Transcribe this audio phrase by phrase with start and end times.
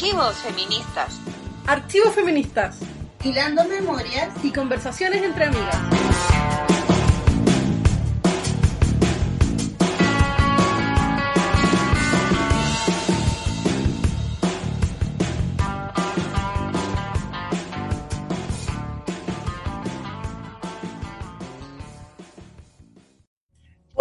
[0.00, 1.20] Archivos feministas.
[1.66, 2.78] Archivos feministas
[3.22, 5.76] Hilando memorias y conversaciones entre amigas.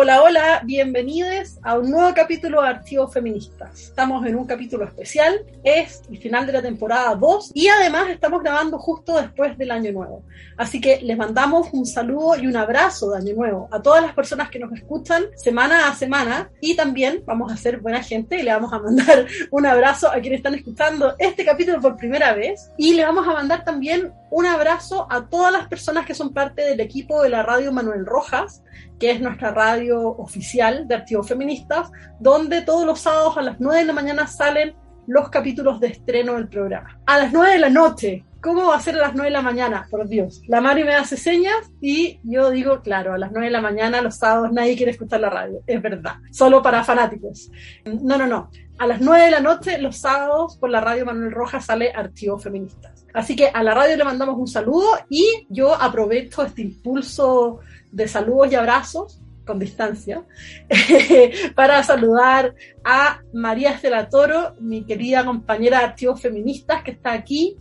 [0.10, 3.80] Hola, hola, bienvenidos a un nuevo capítulo de Archivos Feministas.
[3.80, 8.42] Estamos en un capítulo especial, es el final de la temporada 2 y además estamos
[8.42, 10.24] grabando justo después del Año Nuevo.
[10.58, 14.16] Así que les mandamos un saludo y un abrazo de Año Nuevo a todas las
[14.16, 18.42] personas que nos escuchan semana a semana y también vamos a ser buena gente y
[18.42, 22.72] le vamos a mandar un abrazo a quienes están escuchando este capítulo por primera vez
[22.78, 26.64] y le vamos a mandar también un abrazo a todas las personas que son parte
[26.64, 28.64] del equipo de la radio Manuel Rojas,
[29.00, 33.80] que es nuestra radio oficial de Archivos Feministas, donde todos los sábados a las 9
[33.80, 34.76] de la mañana salen
[35.08, 37.00] los capítulos de estreno del programa.
[37.06, 38.26] A las 9 de la noche.
[38.42, 39.88] ¿Cómo va a ser a las 9 de la mañana?
[39.90, 40.42] Por Dios.
[40.48, 44.02] La Mari me hace señas y yo digo, claro, a las 9 de la mañana
[44.02, 45.62] los sábados nadie quiere escuchar la radio.
[45.68, 46.16] Es verdad.
[46.32, 47.52] Solo para fanáticos.
[47.84, 48.50] No, no, no.
[48.80, 52.42] A las 9 de la noche los sábados por la radio Manuel Rojas sale Archivos
[52.42, 53.06] Feministas.
[53.14, 57.60] Así que a la radio le mandamos un saludo y yo aprovecho este impulso
[57.92, 60.24] de saludos y abrazos con distancia
[61.56, 67.58] para saludar a María Estela Toro, mi querida compañera de Archivos Feministas que está aquí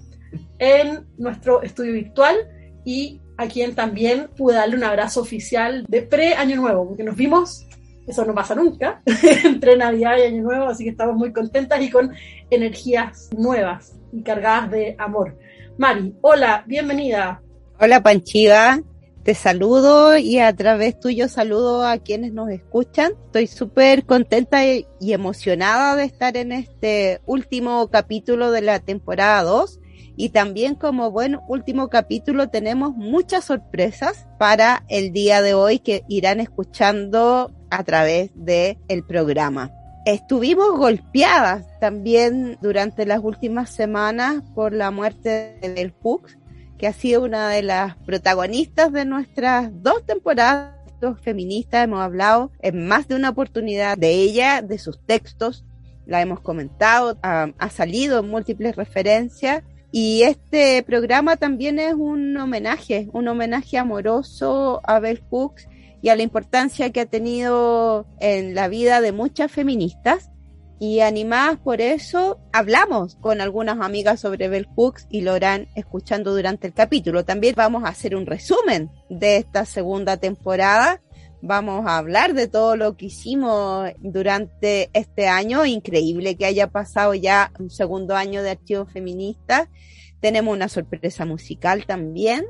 [0.61, 2.37] en nuestro estudio virtual
[2.85, 7.68] y a quien también pude darle un abrazo oficial de pre-Año Nuevo, porque nos vimos,
[8.09, 9.03] eso no pasa nunca,
[9.45, 12.13] entre Navidad y Año Nuevo, así que estamos muy contentas y con
[12.51, 15.37] energías nuevas y cargadas de amor.
[15.77, 17.43] Mari, hola, bienvenida.
[17.79, 18.81] Hola Panchiva,
[19.23, 23.13] te saludo y a través tuyo saludo a quienes nos escuchan.
[23.27, 29.81] Estoy súper contenta y emocionada de estar en este último capítulo de la temporada 2
[30.17, 36.03] y también como buen último capítulo tenemos muchas sorpresas para el día de hoy que
[36.09, 39.71] irán escuchando a través del el programa.
[40.05, 46.39] Estuvimos golpeadas también durante las últimas semanas por la muerte de Bell Hooks,
[46.79, 50.75] que ha sido una de las protagonistas de nuestras dos temporadas
[51.23, 51.85] feministas.
[51.85, 55.65] Hemos hablado en más de una oportunidad de ella, de sus textos,
[56.07, 59.63] la hemos comentado, ha, ha salido en múltiples referencias
[59.93, 65.69] y este programa también es un homenaje, un homenaje amoroso a Bell Hooks
[66.03, 70.31] y a la importancia que ha tenido en la vida de muchas feministas.
[70.81, 76.33] Y animadas por eso, hablamos con algunas amigas sobre Bell Hooks y lo harán escuchando
[76.33, 77.25] durante el capítulo.
[77.25, 81.03] También vamos a hacer un resumen de esta segunda temporada.
[81.43, 85.67] Vamos a hablar de todo lo que hicimos durante este año.
[85.67, 89.69] Increíble que haya pasado ya un segundo año de Archivos Feministas.
[90.21, 92.45] Tenemos una sorpresa musical también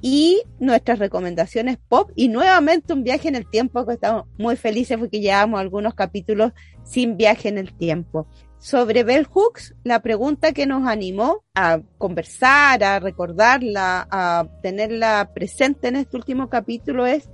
[0.00, 4.98] y nuestras recomendaciones pop y nuevamente un viaje en el tiempo que estamos muy felices
[4.98, 6.52] porque llevamos algunos capítulos
[6.84, 8.26] sin viaje en el tiempo.
[8.58, 15.88] Sobre Bell Hooks, la pregunta que nos animó a conversar, a recordarla, a tenerla presente
[15.88, 17.28] en este último capítulo es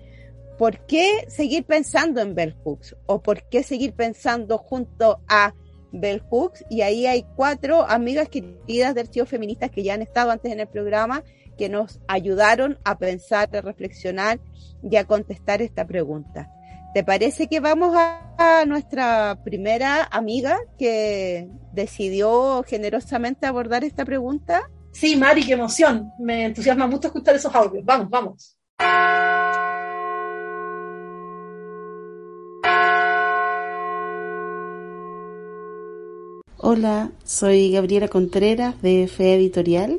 [0.59, 2.97] ¿por qué seguir pensando en Bell Hooks?
[3.07, 5.55] ¿O por qué seguir pensando junto a
[5.93, 6.65] Bell Hooks?
[6.71, 10.61] Y ahí hay cuatro amigas queridas de archivos feministas que ya han estado antes en
[10.61, 11.23] el programa
[11.57, 14.41] que nos ayudaron a pensar, a reflexionar
[14.83, 16.51] y a contestar esta pregunta.
[16.95, 24.69] ¿Te parece que vamos a, a, nuestra primera amiga que decidió generosamente abordar esta pregunta?
[24.93, 26.13] Sí, Mari, qué emoción.
[26.19, 27.85] Me entusiasma mucho escuchar esos audios.
[27.85, 28.59] Vamos, vamos.
[36.65, 39.99] Hola, soy Gabriela Contreras de Fe Editorial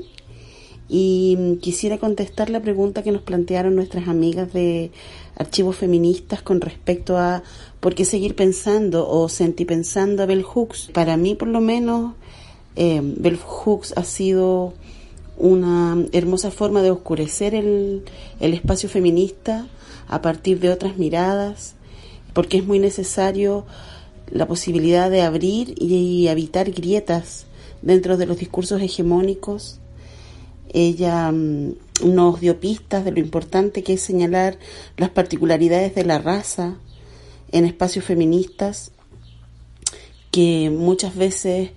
[0.95, 4.91] y quisiera contestar la pregunta que nos plantearon nuestras amigas de
[5.35, 7.41] archivos feministas con respecto a
[7.79, 10.91] por qué seguir pensando o sentí pensando a Bell Hooks.
[10.93, 12.13] Para mí, por lo menos,
[12.75, 14.75] eh, Bell Hooks ha sido
[15.35, 18.03] una hermosa forma de oscurecer el,
[18.39, 19.65] el espacio feminista
[20.07, 21.73] a partir de otras miradas
[22.33, 23.65] porque es muy necesario
[24.29, 27.47] la posibilidad de abrir y evitar grietas
[27.81, 29.79] dentro de los discursos hegemónicos.
[30.73, 34.57] Ella mm, nos dio pistas de lo importante que es señalar
[34.97, 36.75] las particularidades de la raza
[37.51, 38.91] en espacios feministas,
[40.31, 41.69] que muchas veces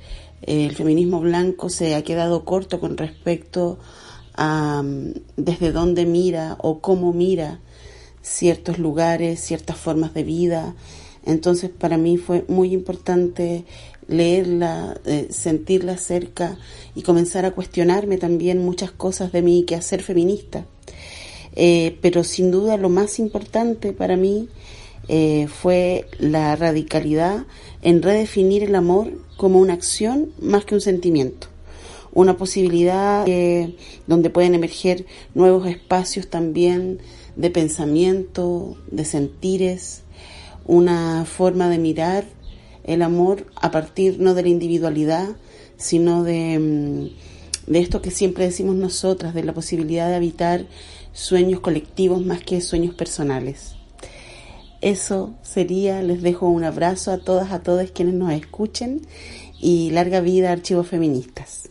[0.42, 3.78] eh, el feminismo blanco se ha quedado corto con respecto
[4.34, 7.60] a mm, desde dónde mira o cómo mira
[8.22, 10.74] ciertos lugares, ciertas formas de vida.
[11.26, 13.64] Entonces para mí fue muy importante
[14.08, 16.56] leerla, eh, sentirla cerca
[16.94, 20.64] y comenzar a cuestionarme también muchas cosas de mi quehacer feminista.
[21.56, 24.48] Eh, pero sin duda lo más importante para mí
[25.08, 27.46] eh, fue la radicalidad
[27.82, 31.48] en redefinir el amor como una acción más que un sentimiento
[32.12, 33.26] una posibilidad
[34.06, 36.98] donde pueden emerger nuevos espacios también
[37.36, 40.02] de pensamiento, de sentires,
[40.66, 42.24] una forma de mirar
[42.84, 45.28] el amor a partir no de la individualidad,
[45.76, 50.66] sino de, mm, de esto que siempre decimos nosotras, de la posibilidad de habitar
[51.12, 53.74] sueños colectivos más que sueños personales.
[54.80, 59.00] Eso sería, les dejo un abrazo a todas, a todos quienes nos escuchen
[59.58, 61.70] y larga vida Archivos Feministas.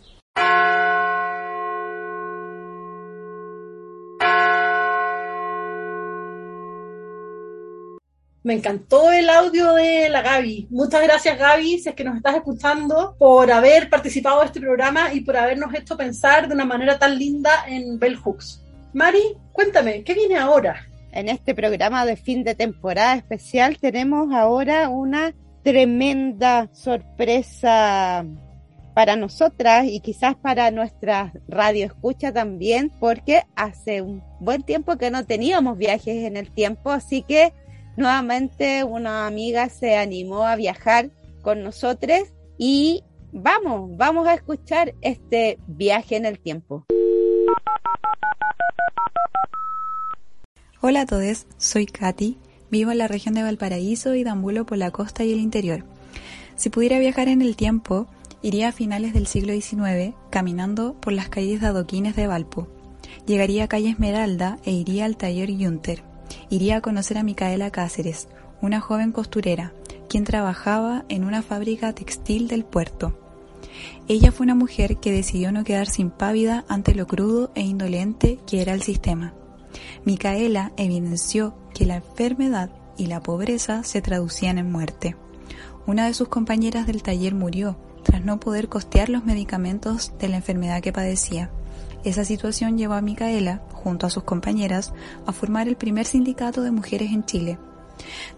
[8.46, 10.68] Me encantó el audio de la Gaby.
[10.70, 15.12] Muchas gracias, Gaby, si es que nos estás escuchando, por haber participado en este programa
[15.12, 18.62] y por habernos hecho pensar de una manera tan linda en Bell Hooks.
[18.94, 20.88] Mari, cuéntame, ¿qué viene ahora?
[21.12, 25.34] En este programa de fin de temporada especial tenemos ahora una
[25.64, 28.28] tremenda sorpresa
[28.94, 35.10] para nosotras y quizás para nuestra radio escucha también, porque hace un buen tiempo que
[35.10, 37.52] no teníamos viajes en el tiempo, así que
[37.98, 41.12] nuevamente una amiga se animó a viajar
[41.42, 42.20] con nosotros
[42.58, 46.86] y vamos, vamos a escuchar este viaje en el tiempo.
[50.82, 52.38] Hola a todos, soy Katy,
[52.70, 55.84] vivo en la región de Valparaíso y dambulo por la costa y el interior.
[56.56, 58.08] Si pudiera viajar en el tiempo,
[58.42, 62.68] iría a finales del siglo XIX caminando por las calles de adoquines de Valpo.
[63.26, 66.15] Llegaría a calle Esmeralda e iría al taller Junter
[66.50, 68.28] iría a conocer a Micaela Cáceres,
[68.62, 69.74] una joven costurera,
[70.10, 73.20] quien trabajaba en una fábrica textil del puerto.
[74.08, 78.62] Ella fue una mujer que decidió no quedarse impávida ante lo crudo e indolente que
[78.62, 79.34] era el sistema.
[80.06, 85.16] Micaela evidenció que la enfermedad y la pobreza se traducían en muerte.
[85.86, 90.38] Una de sus compañeras del taller murió tras no poder costear los medicamentos de la
[90.38, 91.50] enfermedad que padecía.
[92.06, 94.94] Esa situación llevó a Micaela, junto a sus compañeras,
[95.26, 97.58] a formar el primer sindicato de mujeres en Chile.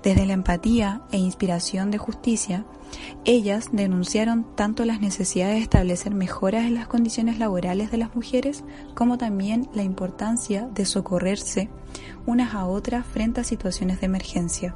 [0.02, 2.66] Desde la empatía e inspiración de justicia,
[3.26, 8.64] ellas denunciaron tanto las necesidades de establecer mejoras en las condiciones laborales de las mujeres,
[8.94, 11.70] como también la importancia de socorrerse
[12.26, 14.76] unas a otras frente a situaciones de emergencia.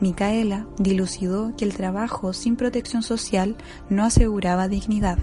[0.00, 3.56] Micaela dilucidó que el trabajo sin protección social
[3.88, 5.18] no aseguraba dignidad.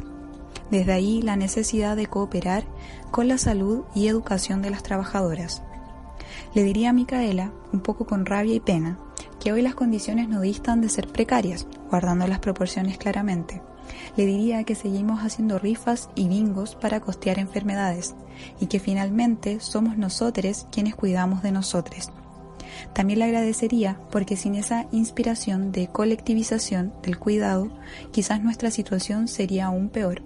[0.72, 2.66] Desde ahí la necesidad de cooperar
[3.12, 5.62] con la salud y educación de las trabajadoras.
[6.54, 8.98] Le diría a Micaela, un poco con rabia y pena,
[9.40, 13.62] que hoy las condiciones no distan de ser precarias, guardando las proporciones claramente.
[14.18, 18.16] Le diría que seguimos haciendo rifas y bingos para costear enfermedades
[18.60, 22.10] y que finalmente somos nosotros quienes cuidamos de nosotros.
[22.94, 27.70] También le agradecería porque sin esa inspiración de colectivización del cuidado,
[28.12, 30.22] quizás nuestra situación sería aún peor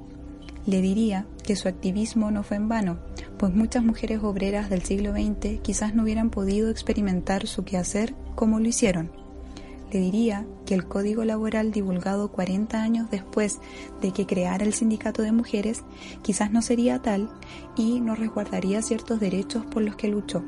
[0.69, 2.99] le diría que su activismo no fue en vano,
[3.37, 8.59] pues muchas mujeres obreras del siglo XX quizás no hubieran podido experimentar su quehacer como
[8.59, 9.11] lo hicieron.
[9.91, 13.59] Le diría que el código laboral divulgado 40 años después
[14.01, 15.83] de que creara el sindicato de mujeres
[16.21, 17.31] quizás no sería tal
[17.75, 20.43] y no resguardaría ciertos derechos por los que luchó,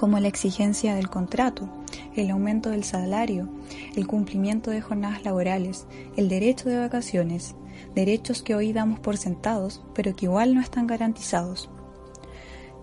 [0.00, 1.68] como la exigencia del contrato,
[2.16, 3.50] el aumento del salario,
[3.94, 7.54] el cumplimiento de jornadas laborales, el derecho de vacaciones,
[7.94, 11.68] derechos que hoy damos por sentados, pero que igual no están garantizados.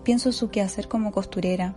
[0.04, 1.74] Pienso su quehacer como costurera,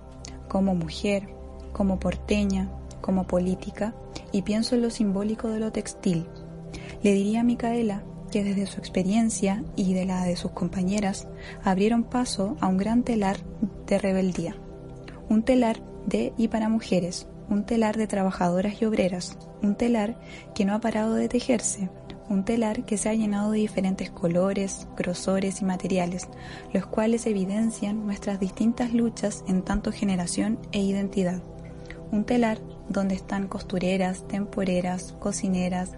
[0.48, 1.34] como mujer,
[1.74, 2.70] como porteña,
[3.02, 3.96] como política,
[4.32, 6.28] y pienso en lo simbólico de lo textil.
[7.02, 11.28] Le diría a Micaela que desde su experiencia y de la de sus compañeras
[11.64, 13.38] abrieron paso a un gran telar
[13.88, 14.56] de rebeldía,
[15.32, 20.20] un telar de y para mujeres, un telar de trabajadoras y obreras, un telar
[20.54, 21.90] que no ha parado de tejerse,
[22.28, 26.28] un telar que se ha llenado de diferentes colores, grosores y materiales,
[26.74, 31.42] los cuales evidencian nuestras distintas luchas en tanto generación e identidad.
[32.12, 32.60] Un telar
[32.92, 35.92] donde están costureras, temporeras, cocineras,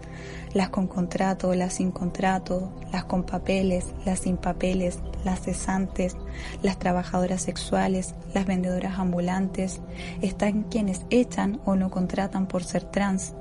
[0.53, 6.15] las con contrato, las sin contrato, las con papeles, las sin papeles, las cesantes,
[6.61, 9.81] las trabajadoras sexuales, las vendedoras ambulantes,
[10.21, 13.33] están quienes echan o no contratan por ser trans,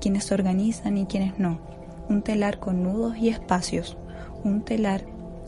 [0.00, 1.60] quienes organizan y quienes no,
[2.08, 3.96] un telar con nudos y espacios,
[4.44, 5.04] un telar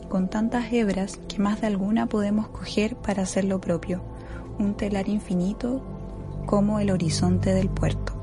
[0.09, 4.03] con tantas hebras que más de alguna podemos coger para hacer lo propio,
[4.59, 5.83] un telar infinito
[6.45, 8.13] como el horizonte del puerto.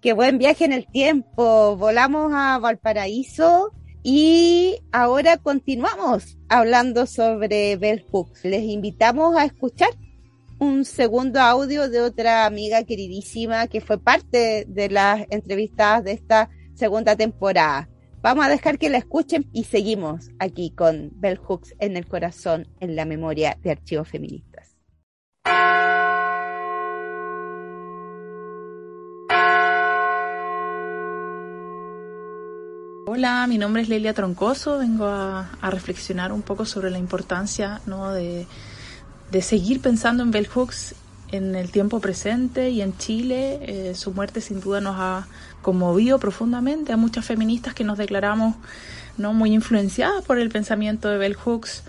[0.00, 1.76] Qué buen viaje en el tiempo.
[1.76, 8.44] Volamos a Valparaíso y ahora continuamos hablando sobre Bell Hooks.
[8.44, 9.90] Les invitamos a escuchar
[10.60, 16.48] un segundo audio de otra amiga queridísima que fue parte de las entrevistas de esta
[16.78, 17.88] segunda temporada.
[18.22, 22.68] Vamos a dejar que la escuchen y seguimos aquí con Bell Hooks en el corazón,
[22.80, 24.76] en la memoria de archivos feministas.
[33.06, 38.12] Hola, mi nombre es Lelia Troncoso, vengo a, reflexionar un poco sobre la importancia ¿no?
[38.12, 38.46] de,
[39.32, 40.94] de seguir pensando en Bell Hooks
[41.32, 43.58] en el tiempo presente y en Chile.
[43.62, 45.26] Eh, su muerte sin duda nos ha
[45.62, 48.54] conmovido profundamente a muchas feministas que nos declaramos
[49.16, 51.82] no muy influenciadas por el pensamiento de Bell Hooks.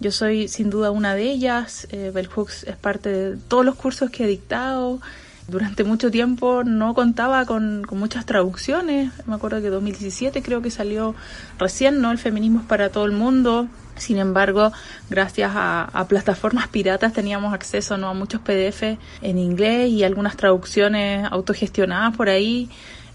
[0.00, 1.86] Yo soy sin duda una de ellas.
[1.90, 5.00] Eh, Bell Hooks es parte de todos los cursos que he dictado.
[5.48, 9.12] Durante mucho tiempo no contaba con, con muchas traducciones.
[9.26, 11.14] Me acuerdo que 2017 creo que salió
[11.58, 12.10] recién, ¿no?
[12.10, 13.68] El feminismo es para todo el mundo.
[13.96, 14.72] Sin embargo,
[15.08, 18.08] gracias a, plataformas piratas teníamos acceso ¿no?
[18.08, 22.68] a muchos PDF en inglés y algunas traducciones autogestionadas por ahí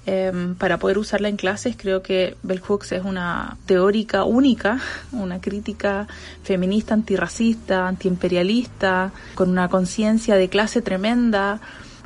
[0.06, 1.76] em, para poder usarla en clases.
[1.78, 4.80] Creo que Bell Hooks es una teórica única,
[5.12, 6.08] una crítica
[6.44, 11.60] feminista, antirracista, antiimperialista, con una conciencia de clase tremenda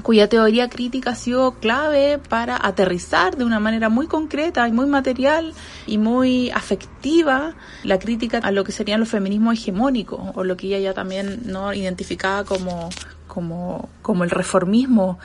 [0.04, 4.86] cuya teoría crítica ha sido clave para aterrizar de una manera muy concreta y muy
[4.86, 5.54] material
[5.88, 10.68] y muy afectiva la crítica a lo que serían los feminismos hegemónicos o lo que
[10.68, 12.90] ella ya también no identificaba como,
[13.28, 15.18] como, como el reformismo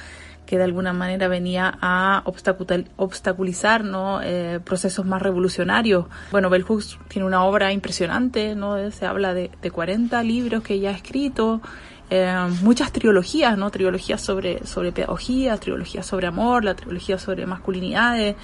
[0.47, 2.23] que de alguna manera venía a
[2.97, 4.23] obstaculizar ¿no?
[4.23, 6.07] Eh, procesos más revolucionarios.
[6.31, 8.91] Bueno, Bell Hooks tiene una obra impresionante, ¿no?
[8.91, 11.61] se habla de, de 40 libros que ella ha escrito,
[12.11, 13.71] eh, muchas trilogías, ¿no?
[13.71, 18.37] Trilogías sobre, sobre pedagogía, trilogías sobre amor, la trilogía sobre masculinidades.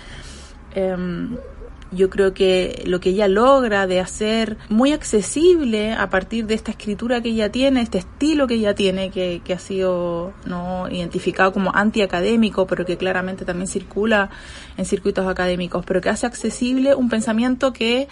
[0.75, 1.37] Em,
[1.92, 6.73] yo creo que lo que ella logra de hacer muy accesible a partir de esta
[6.73, 11.52] escritura que ella tiene, este estilo que ella tiene, que, que ha sido no identificado
[11.52, 14.30] como antiacadémico, pero que claramente también circula
[14.76, 18.09] en circuitos académicos, pero que hace accesible un pensamiento que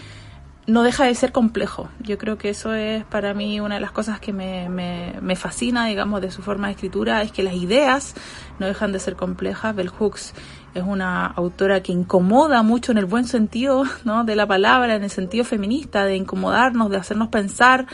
[0.66, 1.88] no deja de ser complejo.
[2.00, 5.34] Yo creo que eso es para mí una de las cosas que me, me, me,
[5.36, 8.14] fascina, digamos, de su forma de escritura, es que las ideas
[8.58, 9.74] no dejan de ser complejas.
[9.74, 10.34] Bell Hooks
[10.74, 14.24] es una autora que incomoda mucho en el buen sentido ¿no?
[14.24, 17.86] de la palabra, en el sentido feminista, de incomodarnos, de hacernos pensar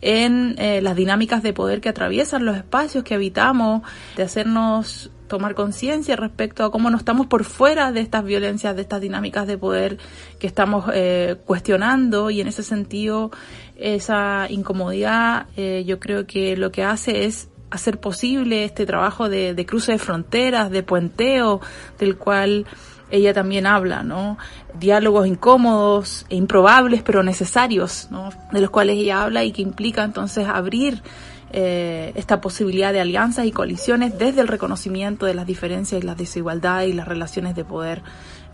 [0.00, 3.82] en eh, las dinámicas de poder que atraviesan los espacios que habitamos,
[4.16, 8.82] de hacernos tomar conciencia respecto a cómo no estamos por fuera de estas violencias, de
[8.82, 9.98] estas dinámicas de poder
[10.38, 13.30] que estamos eh, cuestionando y en ese sentido
[13.76, 19.54] esa incomodidad eh, yo creo que lo que hace es hacer posible este trabajo de,
[19.54, 21.60] de cruce de fronteras, de puenteo,
[21.98, 22.66] del cual
[23.10, 24.38] ella también habla, ¿no?
[24.78, 28.30] Diálogos incómodos e improbables, pero necesarios, ¿no?
[28.52, 31.02] De los cuales ella habla y que implica entonces abrir
[31.50, 36.16] eh, esta posibilidad de alianzas y coaliciones desde el reconocimiento de las diferencias y las
[36.16, 38.02] desigualdades y las relaciones de poder.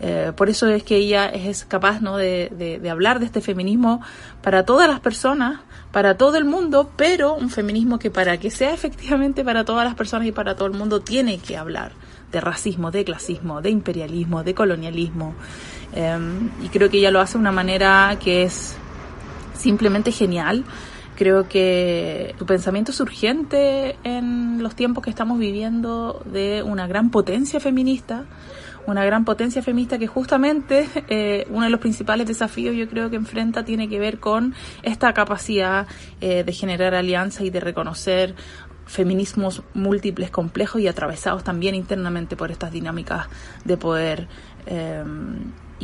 [0.01, 2.17] Eh, por eso es que ella es capaz ¿no?
[2.17, 4.01] de, hablar de este feminismo
[4.43, 5.61] para todas las personas,
[5.93, 9.95] para todo el mundo, pero un feminismo que para que sea efectivamente para todas las
[9.95, 11.93] personas y para todo el mundo tiene que hablar
[12.31, 15.35] de racismo, de clasismo, de imperialismo, de colonialismo.
[15.95, 16.19] Eh,
[16.63, 18.77] y creo que ella lo hace de una manera que es
[19.57, 20.65] simplemente genial.
[21.16, 27.11] Creo que tu pensamiento es urgente en los tiempos que estamos viviendo de una gran
[27.11, 28.25] potencia feminista,
[28.87, 33.16] una gran potencia feminista que justamente eh, uno de los principales desafíos yo creo que
[33.16, 35.87] enfrenta tiene que ver con esta capacidad
[36.21, 38.35] eh, de generar alianzas y de reconocer
[38.87, 43.28] feminismos múltiples, complejos y atravesados también internamente por estas dinámicas
[43.64, 44.28] de poder.
[44.66, 45.02] Eh,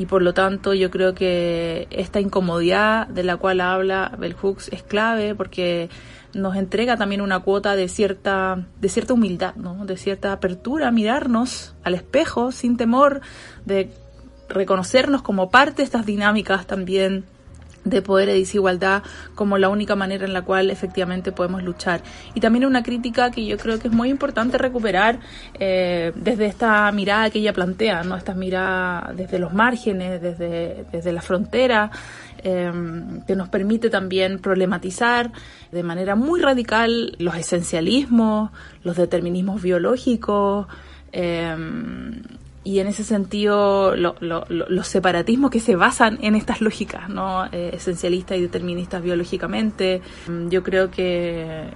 [0.00, 4.68] y por lo tanto yo creo que esta incomodidad de la cual habla Bell Hooks
[4.72, 5.90] es clave porque
[6.32, 9.84] nos entrega también una cuota de cierta de cierta humildad, ¿no?
[9.84, 13.20] De cierta apertura a mirarnos al espejo sin temor
[13.66, 13.90] de
[14.48, 17.26] reconocernos como parte de estas dinámicas también
[17.84, 19.02] de poder y desigualdad
[19.34, 22.02] como la única manera en la cual efectivamente podemos luchar.
[22.34, 25.18] Y también una crítica que yo creo que es muy importante recuperar
[25.54, 28.16] eh, desde esta mirada que ella plantea, ¿no?
[28.16, 31.90] Esta mirada desde los márgenes, desde, desde la frontera,
[32.42, 32.72] eh,
[33.26, 35.32] que nos permite también problematizar
[35.70, 38.50] de manera muy radical los esencialismos,
[38.82, 40.66] los determinismos biológicos,
[41.12, 41.56] eh,
[42.62, 47.46] y en ese sentido los separatismos que se basan en estas lógicas, ¿no?
[47.46, 50.02] Eh, esencialistas y deterministas biológicamente.
[50.28, 51.70] Mm, yo creo que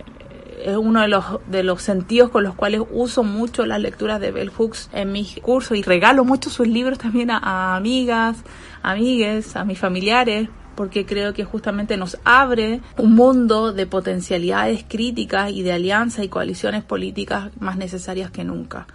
[0.62, 4.30] es uno de los, de los sentidos con los cuales uso mucho las lecturas de
[4.30, 8.38] Bell Hooks en mis cursos y regalo mucho sus libros también a, a amigas,
[8.82, 15.50] amigues, a mis familiares porque creo que justamente nos abre un mundo de potencialidades críticas
[15.52, 18.86] y de alianzas y coaliciones políticas más necesarias que nunca.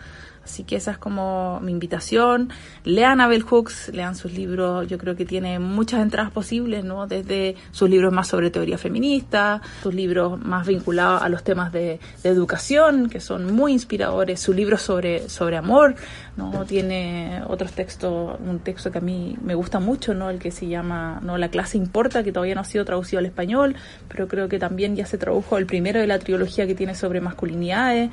[0.50, 2.50] Así que esa es como mi invitación.
[2.84, 4.88] Lean a Bell Hooks, lean sus libros.
[4.88, 7.06] Yo creo que tiene muchas entradas posibles, ¿no?
[7.06, 12.00] Desde sus libros más sobre teoría feminista, sus libros más vinculados a los temas de,
[12.24, 15.96] educación, que son muy inspiradores, sus libros sobre, sobre amor,
[16.40, 16.66] ¿no?
[16.66, 20.30] Tiene otros textos, un texto que a mí me gusta mucho, ¿no?
[20.30, 21.38] El que se llama, ¿no?
[21.38, 23.76] La clase importa, que todavía no ha sido traducido al español,
[24.08, 27.20] pero creo que también ya se tradujo el primero de la trilogía que tiene sobre
[27.20, 28.10] masculinidades.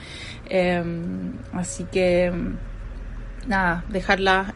[0.48, 2.32] Em, así que
[3.46, 4.54] nada, dejar la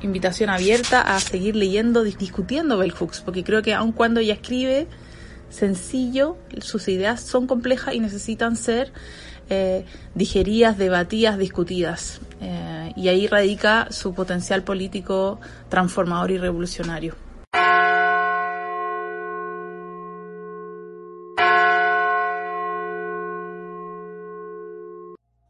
[0.00, 4.86] invitación abierta a seguir leyendo, discutiendo Bell Hooks, porque creo que aun cuando ella escribe
[5.50, 8.92] sencillo, sus ideas son complejas y necesitan ser
[9.50, 12.20] eh, digeridas, debatidas, discutidas.
[12.40, 17.14] Eh, y ahí radica su potencial político transformador y revolucionario.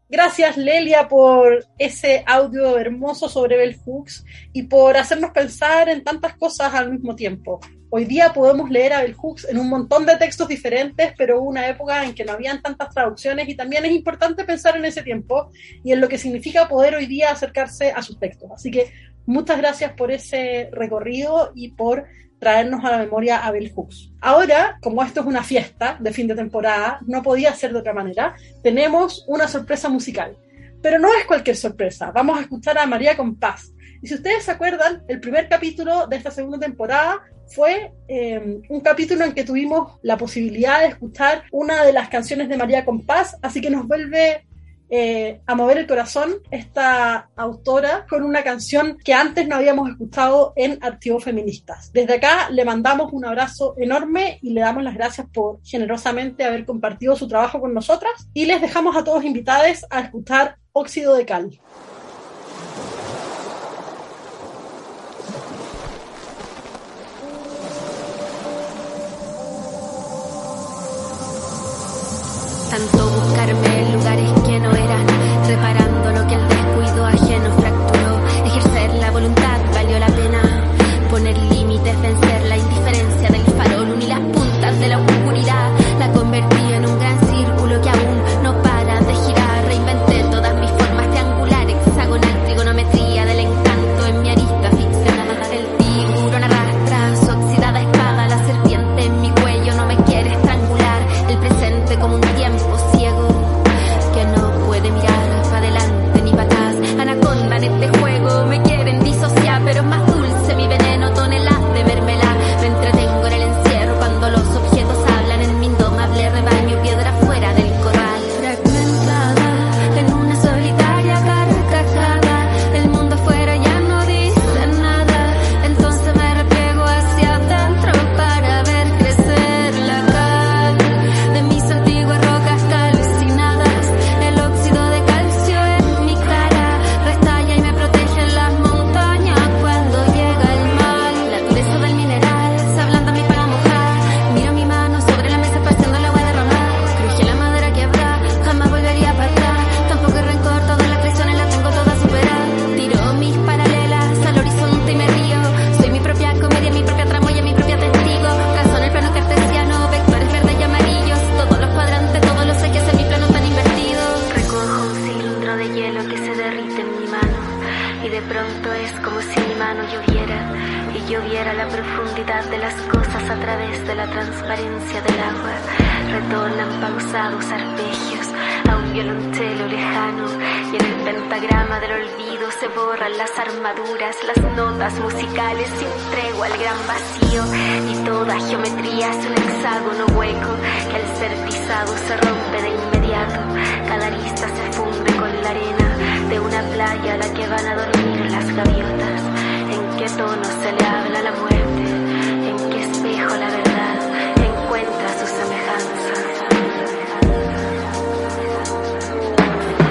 [0.08, 6.36] Gracias Lelia por ese audio hermoso sobre Bell Hooks y por hacernos pensar en tantas
[6.36, 7.60] cosas al mismo tiempo.
[7.92, 11.48] Hoy día podemos leer a Bell Hooks en un montón de textos diferentes, pero hubo
[11.48, 15.02] una época en que no habían tantas traducciones y también es importante pensar en ese
[15.02, 15.50] tiempo
[15.82, 18.48] y en lo que significa poder hoy día acercarse a sus textos.
[18.54, 18.92] Así que
[19.26, 22.04] muchas gracias por ese recorrido y por
[22.38, 24.12] traernos a la memoria a Bell Hooks.
[24.20, 27.92] Ahora, como esto es una fiesta de fin de temporada, no podía ser de otra
[27.92, 30.36] manera, tenemos una sorpresa musical.
[30.80, 33.72] Pero no es cualquier sorpresa, vamos a escuchar a María Compás.
[34.02, 38.80] Y si ustedes se acuerdan, el primer capítulo de esta segunda temporada fue eh, un
[38.80, 43.36] capítulo en que tuvimos la posibilidad de escuchar una de las canciones de María Compás,
[43.42, 44.46] así que nos vuelve
[44.92, 50.52] eh, a mover el corazón esta autora con una canción que antes no habíamos escuchado
[50.56, 51.92] en Archivos Feministas.
[51.92, 56.64] Desde acá le mandamos un abrazo enorme y le damos las gracias por generosamente haber
[56.64, 61.24] compartido su trabajo con nosotras y les dejamos a todos invitados a escuchar Óxido de
[61.24, 61.60] Cal.
[72.70, 75.04] Tanto buscarme en lugares que no eran,
[75.48, 75.89] reparando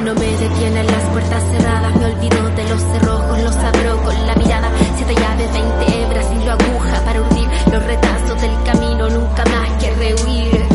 [0.04, 4.36] No me detienen las puertas cerradas, me olvido de los cerrojos, los abro con la
[4.36, 4.72] mirada.
[4.96, 9.70] Siete llaves, veinte hebras y yo aguja para urdir los retazos del camino, nunca más
[9.80, 10.66] que rehuir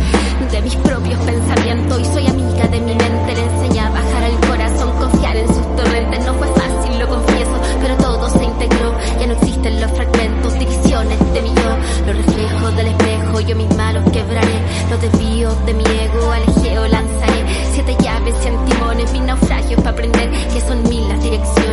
[0.53, 2.01] de mis propios pensamientos.
[2.01, 5.77] Y soy amiga de mi mente, le enseñé a bajar al corazón, confiar en sus
[5.77, 6.25] torrentes.
[6.27, 8.95] No fue fácil, lo confieso, pero todo se integró.
[9.19, 13.41] Ya no existen los fragmentos, divisiones de mi yo, los reflejos del espejo.
[13.41, 16.33] Yo misma los quebraré, los desvíos de mi ego,
[19.07, 21.64] cien timones, mis naufragios para aprender que son mil las direcciones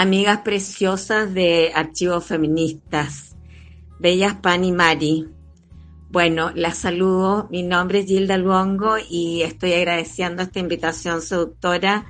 [0.00, 3.34] Amigas preciosas de Archivos Feministas,
[3.98, 5.26] Bellas Pan y Mari.
[6.08, 7.48] Bueno, las saludo.
[7.50, 12.06] Mi nombre es Gilda Luongo y estoy agradeciendo esta invitación seductora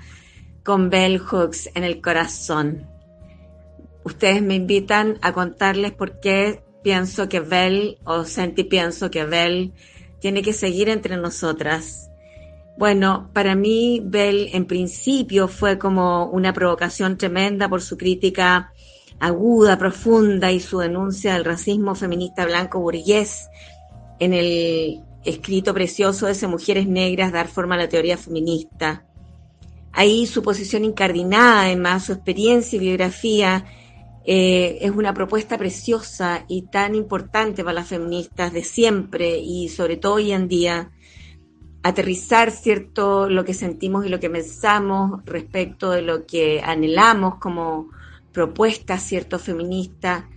[0.62, 2.86] con Bell Hooks en el corazón.
[4.04, 9.72] Ustedes me invitan a contarles por qué pienso que Bell, o sentí pienso que Bell,
[10.20, 12.07] tiene que seguir entre nosotras.
[12.78, 18.72] Bueno, para mí Bell en principio fue como una provocación tremenda por su crítica
[19.18, 23.48] aguda, profunda y su denuncia del racismo feminista blanco burgués
[24.20, 29.04] en el escrito precioso de ese Mujeres Negras, dar forma a la teoría feminista.
[29.90, 33.64] Ahí su posición incardinada, además, su experiencia y biografía,
[34.24, 39.96] eh, es una propuesta preciosa y tan importante para las feministas de siempre y sobre
[39.96, 40.92] todo hoy en día
[41.82, 47.88] aterrizar cierto lo que sentimos y lo que pensamos respecto de lo que anhelamos como
[48.32, 50.28] propuesta cierto feminista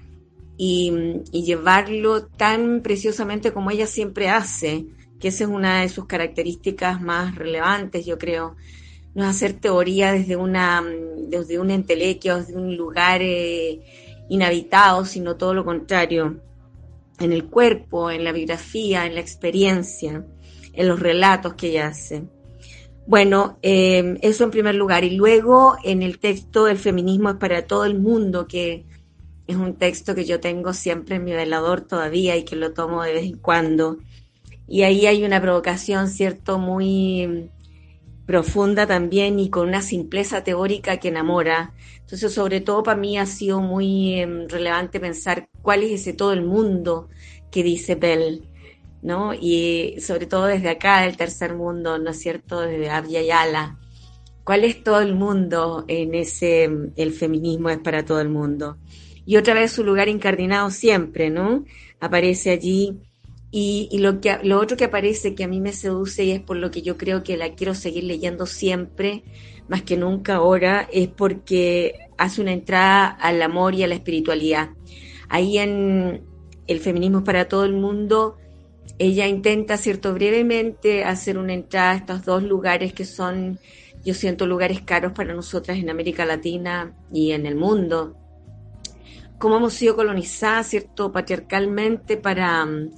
[0.58, 0.92] y,
[1.32, 4.86] llevarlo tan preciosamente como ella siempre hace,
[5.20, 8.56] que esa es una de sus características más relevantes, yo creo.
[9.16, 10.84] No es hacer teoría desde una
[11.28, 13.82] desde un entelequio, desde un lugar eh,
[14.30, 16.40] inhabitado, sino todo lo contrario,
[17.20, 20.26] en el cuerpo, en la biografía, en la experiencia
[20.74, 22.24] en los relatos que ella hace.
[23.08, 25.04] Bueno, eh, eso en primer lugar.
[25.04, 28.86] Y luego en el texto El feminismo es para todo el mundo, que
[29.48, 33.04] es un texto que yo tengo siempre en mi velador todavía y que lo tomo
[33.04, 33.98] de vez en cuando.
[34.68, 37.50] Y ahí hay una provocación, ¿cierto?, muy
[38.26, 41.74] profunda también y con una simpleza teórica que enamora.
[42.00, 46.32] Entonces, sobre todo para mí ha sido muy eh, relevante pensar cuál es ese todo
[46.32, 47.10] el mundo
[47.52, 48.48] que dice Bell.
[49.02, 49.34] ¿No?
[49.34, 52.62] Y sobre todo desde acá, del tercer mundo, ¿no es cierto?
[52.62, 53.78] Desde Abya Yala.
[54.44, 58.78] ¿Cuál es todo el mundo en ese, el feminismo es para todo el mundo?
[59.26, 61.64] Y otra vez su lugar incardinado siempre, ¿no?
[62.00, 63.00] Aparece allí.
[63.54, 66.56] Y, lo, que, lo otro que aparece que a mí me seduce y es por
[66.56, 69.26] lo que yo creo que la quiero seguir leyendo siempre,
[69.68, 74.70] más que nunca ahora, es porque hace una entrada al amor y a la espiritualidad.
[75.28, 76.24] Ahí en
[76.68, 78.38] El feminismo para todo el mundo,
[78.98, 83.60] ella intenta, cierto, brevemente hacer una entrada a estos dos lugares que son,
[84.06, 88.16] yo siento, lugares caros para nosotras en América Latina y en el mundo.
[89.38, 92.92] Cómo hemos sido colonizadas, cierto, patriarcalmente para mm,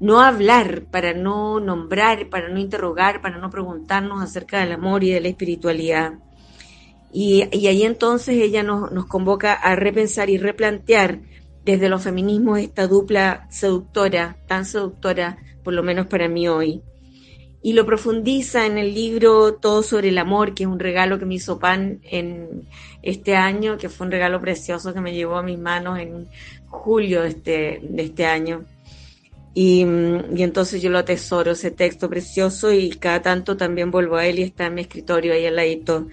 [0.00, 5.10] no hablar, para no nombrar, para no interrogar, para no preguntarnos acerca del amor y
[5.10, 6.14] de la espiritualidad.
[7.12, 11.20] Y, ahí entonces ella nos, nos convoca a repensar y replantear
[11.64, 16.82] desde los feminismos esta dupla seductora, tan seductora, por lo menos para mí hoy.
[17.62, 21.24] Y lo profundiza en el libro Todo sobre el amor, que es un regalo que
[21.24, 22.68] me hizo Pan en
[23.02, 26.28] este año, que fue un regalo precioso que me llevó a mis manos en
[26.66, 28.64] julio de este, de este año.
[29.54, 29.86] Y,
[30.36, 34.40] y, entonces yo lo atesoro, ese texto precioso, y cada tanto también vuelvo a él
[34.40, 36.08] y está en mi escritorio ahí al ladito.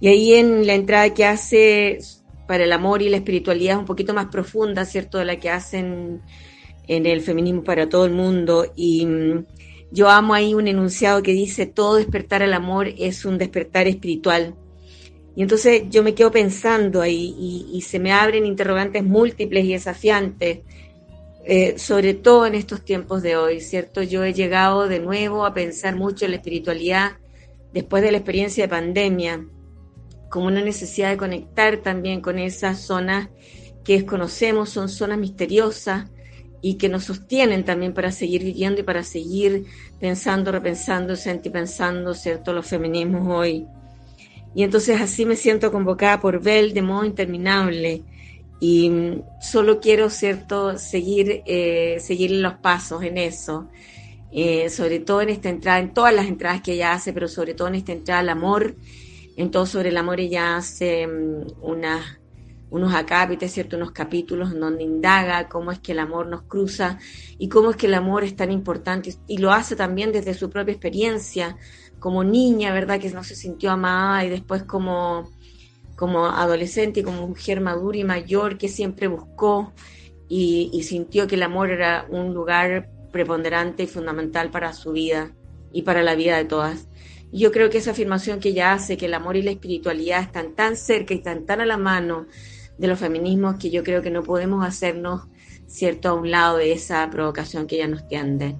[0.00, 1.98] Y ahí en la entrada que hace
[2.46, 5.50] para el amor y la espiritualidad es un poquito más profunda, ¿cierto?, de la que
[5.50, 6.22] hacen
[6.88, 8.72] en el feminismo para todo el mundo.
[8.76, 9.44] Y mm,
[9.90, 14.54] yo amo ahí un enunciado que dice, todo despertar al amor es un despertar espiritual.
[15.34, 17.34] Y entonces yo me quedo pensando ahí
[17.70, 20.60] y, se me abren interrogantes múltiples y desafiantes,
[21.44, 24.02] eh, sobre todo en estos tiempos de hoy, ¿cierto?
[24.02, 27.12] Yo he llegado de nuevo a pensar mucho en la espiritualidad
[27.74, 29.46] después de la experiencia de pandemia
[30.28, 33.28] como una necesidad de conectar también con esas zonas
[33.84, 36.10] que desconocemos, son zonas misteriosas
[36.60, 39.66] y que nos sostienen también para seguir viviendo y para seguir
[40.00, 43.66] pensando, repensando, sentipensando, ¿cierto?, los feminismos hoy.
[44.54, 48.02] Y entonces así me siento convocada por Bell de modo interminable
[48.58, 48.90] y
[49.40, 53.68] solo quiero, ¿cierto?, seguir, eh, seguir los pasos en eso.
[54.32, 57.54] Eh, sobre todo en esta entrada, en todas las entradas que ella hace, pero sobre
[57.54, 58.74] todo en esta entrada al amor
[59.36, 61.62] en todo sobre el amor ella hace mm,
[62.70, 63.76] unos acápites, ¿cierto?
[63.76, 66.98] unos capítulos en donde indaga cómo es que el amor nos cruza
[67.38, 70.50] y cómo es que el amor es tan importante y lo hace también desde su
[70.50, 71.56] propia experiencia
[71.98, 72.98] como niña, ¿verdad?
[72.98, 75.30] Que no se sintió amada y después como,
[75.96, 79.72] como adolescente y como mujer madura y mayor que siempre buscó
[80.28, 85.30] y sintió que el amor era un lugar preponderante y fundamental para su vida
[85.72, 86.88] y para la vida de todas
[87.32, 90.54] yo creo que esa afirmación que ella hace, que el amor y la espiritualidad están
[90.54, 92.26] tan cerca y están tan a la mano
[92.78, 95.28] de los feminismos, que yo creo que no podemos hacernos,
[95.66, 98.56] cierto, a un lado de esa provocación que ella nos tiende.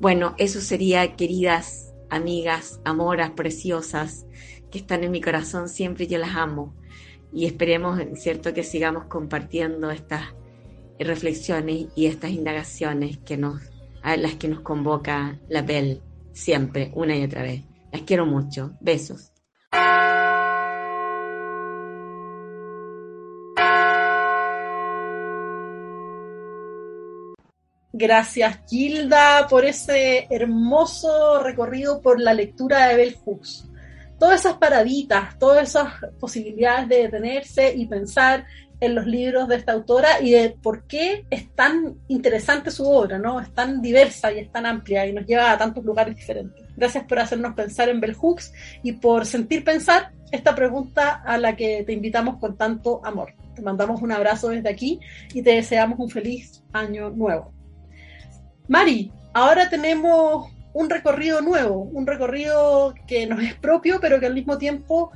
[0.00, 4.26] Bueno, eso sería, queridas amigas, amoras preciosas,
[4.70, 6.74] que están en mi corazón siempre, yo las amo.
[7.32, 10.34] Y esperemos, cierto, que sigamos compartiendo estas
[10.98, 13.60] reflexiones y estas indagaciones que nos,
[14.02, 17.62] a las que nos convoca la Bell siempre, una y otra vez.
[17.92, 18.72] Las quiero mucho.
[18.80, 19.32] Besos.
[27.94, 33.68] Gracias, Gilda, por ese hermoso recorrido por la lectura de Bell Hooks.
[34.18, 38.46] Todas esas paraditas, todas esas posibilidades de detenerse y pensar
[38.82, 43.16] en los libros de esta autora y de por qué es tan interesante su obra,
[43.16, 43.40] ¿no?
[43.40, 46.66] Es tan diversa y es tan amplia y nos lleva a tantos lugares diferentes.
[46.76, 51.54] Gracias por hacernos pensar en Bell Hooks y por sentir pensar esta pregunta a la
[51.54, 53.34] que te invitamos con tanto amor.
[53.54, 54.98] Te mandamos un abrazo desde aquí
[55.32, 57.52] y te deseamos un feliz año nuevo.
[58.66, 64.34] Mari, ahora tenemos un recorrido nuevo, un recorrido que nos es propio, pero que al
[64.34, 65.12] mismo tiempo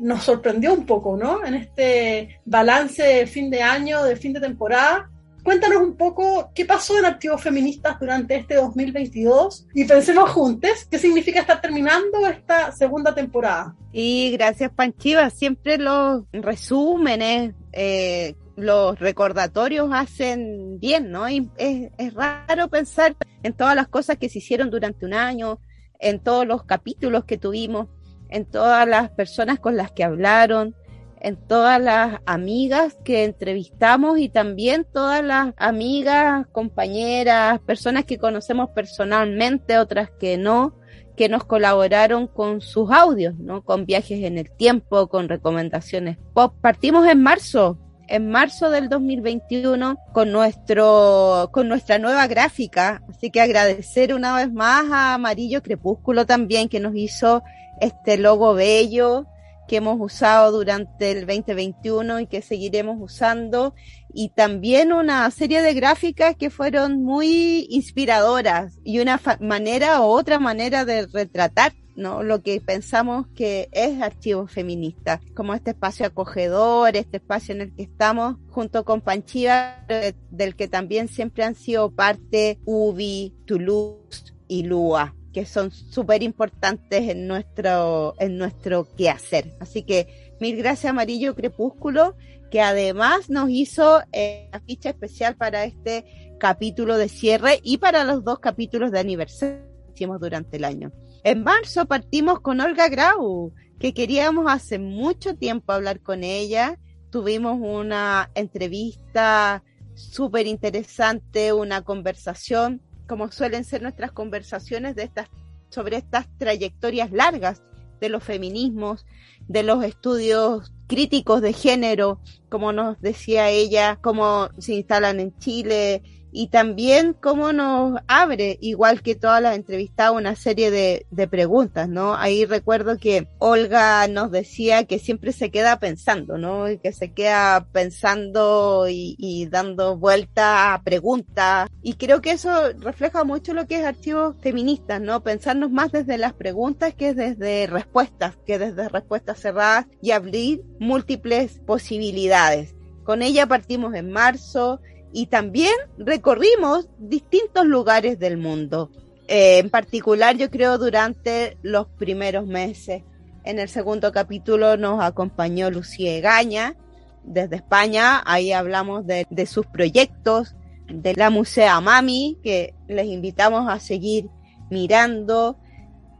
[0.00, 1.44] nos sorprendió un poco, ¿no?
[1.44, 5.10] En este balance de fin de año, de fin de temporada,
[5.42, 10.98] Cuéntanos un poco qué pasó en Activos Feministas durante este 2022 y pensemos juntos qué
[10.98, 13.74] significa estar terminando esta segunda temporada.
[13.92, 21.28] Y gracias Panchiva, siempre los resúmenes, eh, los recordatorios hacen bien, ¿no?
[21.28, 25.58] Y es, es raro pensar en todas las cosas que se hicieron durante un año,
[25.98, 27.88] en todos los capítulos que tuvimos,
[28.30, 30.74] en todas las personas con las que hablaron,
[31.20, 38.70] en todas las amigas que entrevistamos y también todas las amigas, compañeras, personas que conocemos
[38.70, 40.74] personalmente, otras que no,
[41.16, 43.62] que nos colaboraron con sus audios, ¿no?
[43.62, 46.54] Con viajes en el tiempo, con recomendaciones pop.
[46.62, 53.40] Partimos en marzo, en marzo del 2021 con nuestro con nuestra nueva gráfica, así que
[53.40, 57.42] agradecer una vez más a Amarillo Crepúsculo también que nos hizo
[57.80, 59.26] este logo bello
[59.70, 63.72] que hemos usado durante el 2021 y que seguiremos usando,
[64.12, 70.40] y también una serie de gráficas que fueron muy inspiradoras y una manera o otra
[70.40, 72.22] manera de retratar ¿no?
[72.22, 77.74] Lo que pensamos que es Archivo Feminista, como este espacio acogedor, este espacio en el
[77.74, 79.84] que estamos junto con Panchiva,
[80.30, 87.08] del que también siempre han sido parte UBI, Toulouse y Lua que son súper importantes
[87.08, 89.54] en nuestro, en nuestro quehacer.
[89.60, 92.16] Así que mil gracias Amarillo Crepúsculo,
[92.50, 98.04] que además nos hizo eh, la ficha especial para este capítulo de cierre y para
[98.04, 100.90] los dos capítulos de aniversario que hicimos durante el año.
[101.22, 106.78] En marzo partimos con Olga Grau, que queríamos hace mucho tiempo hablar con ella.
[107.10, 109.62] Tuvimos una entrevista
[109.94, 112.80] súper interesante, una conversación,
[113.10, 115.28] como suelen ser nuestras conversaciones de estas,
[115.68, 117.60] sobre estas trayectorias largas
[118.00, 119.04] de los feminismos,
[119.48, 126.19] de los estudios críticos de género, como nos decía ella, cómo se instalan en Chile,
[126.32, 131.88] y también cómo nos abre, igual que todas las entrevistadas, una serie de, de, preguntas,
[131.88, 132.14] ¿no?
[132.14, 136.70] Ahí recuerdo que Olga nos decía que siempre se queda pensando, ¿no?
[136.70, 141.68] Y que se queda pensando y, y dando vuelta a preguntas.
[141.82, 145.22] Y creo que eso refleja mucho lo que es archivos feministas, ¿no?
[145.22, 151.60] Pensarnos más desde las preguntas que desde respuestas, que desde respuestas cerradas y abrir múltiples
[151.66, 152.74] posibilidades.
[153.04, 154.80] Con ella partimos en marzo
[155.12, 158.90] y también recorrimos distintos lugares del mundo.
[159.28, 163.02] Eh, en particular, yo creo, durante los primeros meses.
[163.44, 166.76] En el segundo capítulo nos acompañó Lucía Egaña
[167.24, 168.22] desde España.
[168.26, 170.54] Ahí hablamos de, de sus proyectos,
[170.88, 174.26] de la Musea Mami, que les invitamos a seguir
[174.68, 175.56] mirando.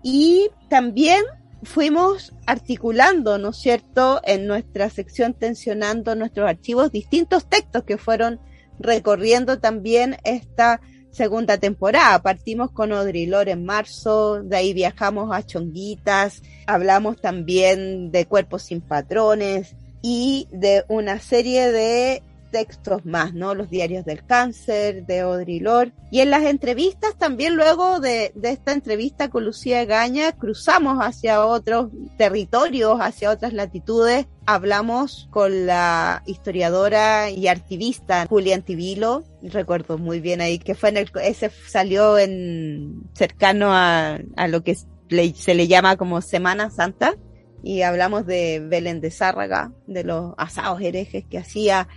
[0.03, 1.23] Y también
[1.63, 8.41] fuimos articulando, ¿no es cierto?, en nuestra sección tensionando nuestros archivos, distintos textos que fueron
[8.81, 12.23] recorriendo también esta segunda temporada.
[12.23, 18.81] Partimos con Odrilor en marzo, de ahí viajamos a Chonguitas, hablamos también de Cuerpos sin
[18.81, 23.55] Patrones y de una serie de textos más, ¿no?
[23.55, 25.93] Los diarios del cáncer, de Odrilor.
[26.11, 31.45] Y en las entrevistas también luego de, de esta entrevista con Lucía Gaña, cruzamos hacia
[31.45, 34.27] otros territorios, hacia otras latitudes.
[34.47, 40.97] Hablamos con la historiadora y activista Julia Antivilo, recuerdo muy bien ahí que fue en
[40.97, 47.17] el, ese salió en cercano a, a lo que se le llama como Semana Santa
[47.63, 51.89] y hablamos de Belén de Zárraga, de los asados herejes que hacía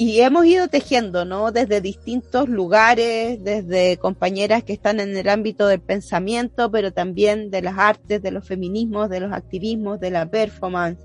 [0.00, 1.52] y hemos ido tejiendo, ¿no?
[1.52, 7.60] Desde distintos lugares, desde compañeras que están en el ámbito del pensamiento, pero también de
[7.60, 11.04] las artes, de los feminismos, de los activismos, de la performance.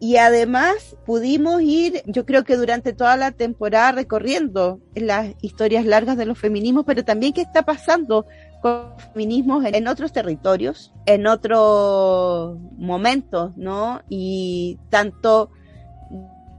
[0.00, 6.16] Y además pudimos ir, yo creo que durante toda la temporada recorriendo las historias largas
[6.16, 8.24] de los feminismos, pero también qué está pasando
[8.62, 14.00] con los feminismos en otros territorios, en otros momentos, ¿no?
[14.08, 15.50] Y tanto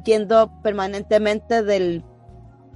[0.04, 2.04] yendo permanentemente del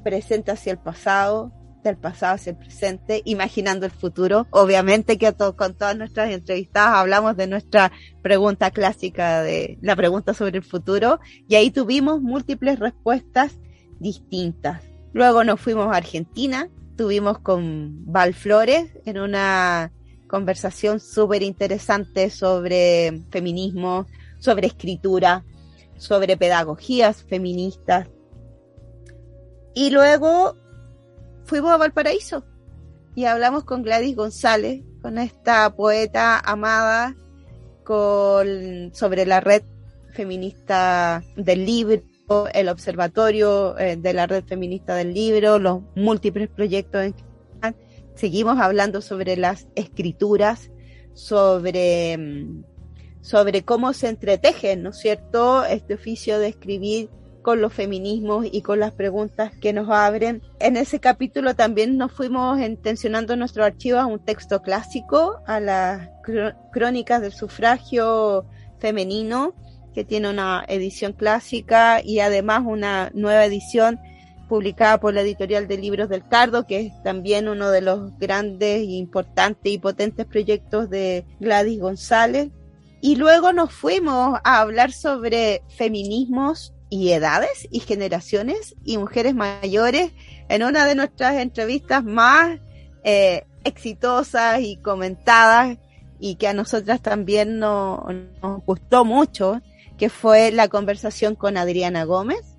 [0.03, 1.51] presente hacia el pasado,
[1.83, 4.47] del pasado hacia el presente, imaginando el futuro.
[4.51, 10.57] Obviamente que con todas nuestras entrevistadas hablamos de nuestra pregunta clásica de la pregunta sobre
[10.57, 13.57] el futuro y ahí tuvimos múltiples respuestas
[13.99, 14.83] distintas.
[15.13, 19.91] Luego nos fuimos a Argentina, tuvimos con Val Flores en una
[20.27, 24.07] conversación súper interesante sobre feminismo,
[24.39, 25.43] sobre escritura,
[26.03, 28.09] sobre pedagogías feministas.
[29.73, 30.57] Y luego
[31.45, 32.43] fuimos a Valparaíso
[33.15, 37.15] y hablamos con Gladys González, con esta poeta amada,
[37.85, 39.63] con, sobre la red
[40.11, 42.03] feminista del libro,
[42.53, 47.01] el observatorio eh, de la red feminista del libro, los múltiples proyectos.
[47.01, 47.15] En
[48.15, 50.69] Seguimos hablando sobre las escrituras,
[51.13, 52.72] sobre mm,
[53.23, 57.09] sobre cómo se entreteje, ¿no es cierto?, este oficio de escribir
[57.41, 60.41] con los feminismos y con las preguntas que nos abren.
[60.59, 66.09] En ese capítulo también nos fuimos intencionando nuestro archivo a un texto clásico, a las
[66.71, 68.45] crónicas del sufragio
[68.79, 69.53] femenino,
[69.93, 73.99] que tiene una edición clásica y además una nueva edición
[74.49, 78.83] publicada por la editorial de libros del Cardo, que es también uno de los grandes,
[78.83, 82.49] importantes y potentes proyectos de Gladys González.
[83.03, 90.13] Y luego nos fuimos a hablar sobre feminismos y edades y generaciones y mujeres mayores
[90.47, 92.61] en una de nuestras entrevistas más
[93.03, 95.79] eh, exitosas y comentadas
[96.17, 97.99] y que a nosotras también nos
[98.65, 99.61] gustó mucho,
[99.97, 102.55] que fue la conversación con Adriana Gómez,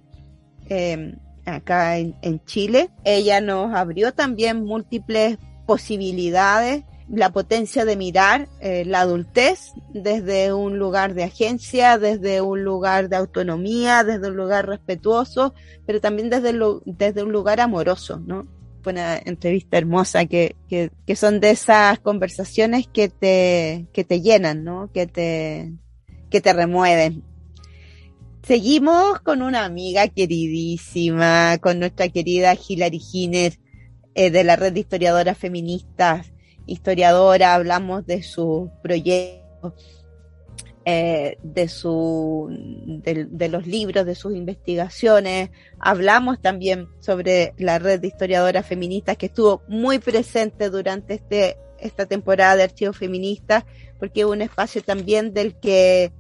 [0.68, 1.16] eh,
[1.46, 2.90] acá en, en Chile.
[3.04, 10.78] Ella nos abrió también múltiples posibilidades la potencia de mirar eh, la adultez desde un
[10.78, 15.54] lugar de agencia, desde un lugar de autonomía, desde un lugar respetuoso,
[15.86, 16.54] pero también desde,
[16.86, 18.46] desde un lugar amoroso, ¿no?
[18.86, 24.62] Una entrevista hermosa que, que, que, son de esas conversaciones que te, que te llenan,
[24.62, 24.90] ¿no?
[24.92, 25.72] Que te,
[26.30, 27.22] que te remueven.
[28.42, 33.58] Seguimos con una amiga queridísima, con nuestra querida Hilary Giner,
[34.14, 36.33] eh, de la red de historiadoras feministas
[36.66, 39.72] historiadora, hablamos de sus proyectos,
[40.86, 45.50] eh, de, su, de, de, los libros, de sus investigaciones.
[45.78, 52.04] Hablamos también sobre la red de historiadoras feministas que estuvo muy presente durante este, esta
[52.04, 53.64] temporada de Archivos Feministas,
[53.98, 56.12] porque es un espacio también del que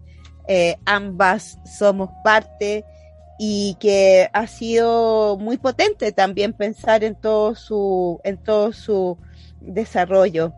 [0.48, 2.84] eh, ambas somos parte
[3.38, 9.18] y que ha sido muy potente también pensar en todo su, en todo su
[9.60, 10.52] desarrollo.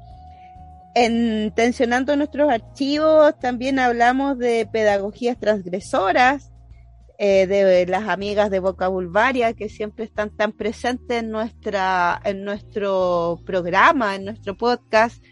[0.95, 6.51] En Tensionando nuestros archivos también hablamos de pedagogías transgresoras,
[7.19, 13.41] eh, de las amigas de Vocabulvaria que siempre están tan presentes en nuestra, en nuestro
[13.47, 15.23] programa, en nuestro podcast,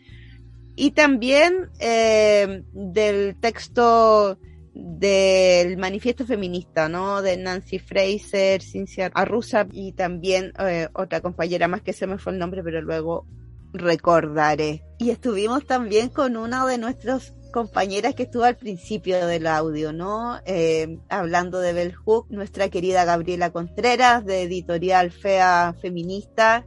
[0.77, 4.39] y también eh, del texto
[4.75, 7.23] del manifiesto feminista, ¿no?
[7.23, 12.33] De Nancy Fraser, Cincia Arrusa y también eh, otra compañera más que se me fue
[12.33, 13.25] el nombre, pero luego
[13.73, 14.83] recordaré.
[14.99, 20.41] Y estuvimos también con una de nuestras compañeras que estuvo al principio del audio, ¿no?
[20.45, 26.67] Eh, hablando de Bell Hook, nuestra querida Gabriela Contreras, de Editorial Fea Feminista.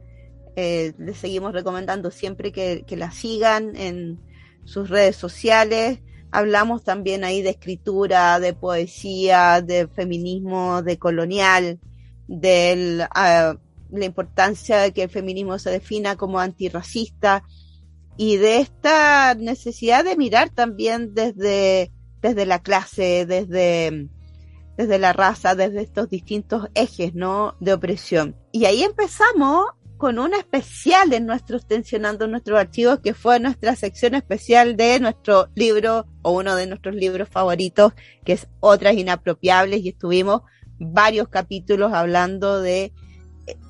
[0.56, 4.18] Eh, les seguimos recomendando siempre que, que la sigan en
[4.64, 6.00] sus redes sociales.
[6.30, 11.80] Hablamos también ahí de escritura, de poesía, de feminismo, de colonial,
[12.26, 13.58] del uh,
[13.90, 17.44] la importancia de que el feminismo se defina como antirracista
[18.16, 24.08] y de esta necesidad de mirar también desde, desde la clase, desde,
[24.76, 27.54] desde la raza, desde estos distintos ejes, ¿no?
[27.60, 28.36] De opresión.
[28.52, 29.66] Y ahí empezamos
[29.98, 35.48] con una especial en nuestros Tensionando nuestros archivos, que fue nuestra sección especial de nuestro
[35.54, 37.92] libro, o uno de nuestros libros favoritos,
[38.24, 40.42] que es Otras Inapropiables, y estuvimos
[40.78, 42.92] varios capítulos hablando de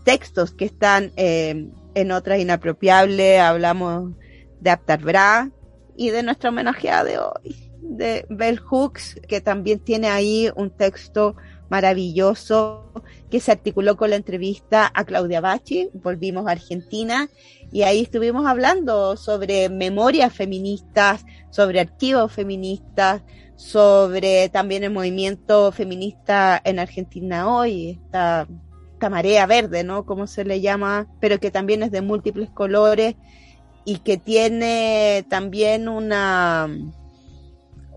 [0.04, 4.12] textos que están eh, en otras inapropiables, hablamos
[4.60, 5.50] de Aptar Bra
[5.96, 11.36] y de nuestra homenajeada de hoy, de Bell Hooks, que también tiene ahí un texto
[11.68, 12.92] maravilloso
[13.30, 17.28] que se articuló con la entrevista a Claudia Bachi, volvimos a Argentina
[17.70, 23.22] y ahí estuvimos hablando sobre memorias feministas, sobre archivos feministas,
[23.56, 28.46] sobre también el movimiento feminista en Argentina hoy, esta
[28.98, 30.04] esta marea verde, ¿no?
[30.04, 33.14] Como se le llama, pero que también es de múltiples colores
[33.84, 36.68] y que tiene también una,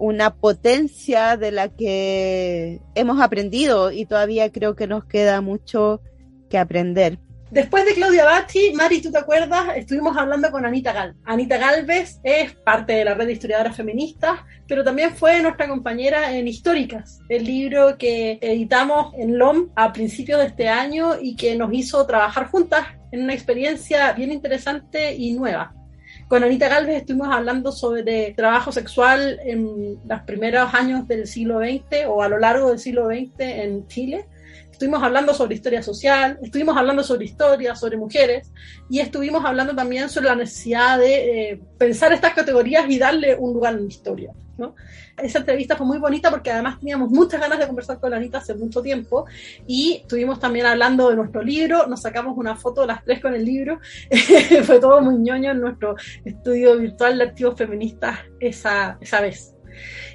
[0.02, 6.02] una potencia de la que hemos aprendido y todavía creo que nos queda mucho
[6.50, 7.20] que aprender.
[7.52, 9.76] Después de Claudia Bachi, Mari, ¿tú te acuerdas?
[9.76, 11.16] Estuvimos hablando con Anita Gal.
[11.24, 16.36] Anita Galvez es parte de la red de historiadoras feministas, pero también fue nuestra compañera
[16.36, 21.56] en Históricas, el libro que editamos en LOM a principios de este año y que
[21.56, 25.76] nos hizo trabajar juntas en una experiencia bien interesante y nueva.
[26.32, 32.06] Con Anita Galvez estuvimos hablando sobre trabajo sexual en los primeros años del siglo XX
[32.08, 34.30] o a lo largo del siglo XX en Chile
[34.82, 38.52] estuvimos hablando sobre historia social, estuvimos hablando sobre historia, sobre mujeres,
[38.90, 43.54] y estuvimos hablando también sobre la necesidad de eh, pensar estas categorías y darle un
[43.54, 44.34] lugar en la historia.
[45.18, 48.56] Esa entrevista fue muy bonita porque además teníamos muchas ganas de conversar con Anita hace
[48.56, 49.26] mucho tiempo
[49.68, 53.46] y estuvimos también hablando de nuestro libro, nos sacamos una foto las tres con el
[53.46, 53.80] libro,
[54.64, 59.51] fue todo muy ñoño en nuestro estudio virtual de activos feministas esa, esa vez.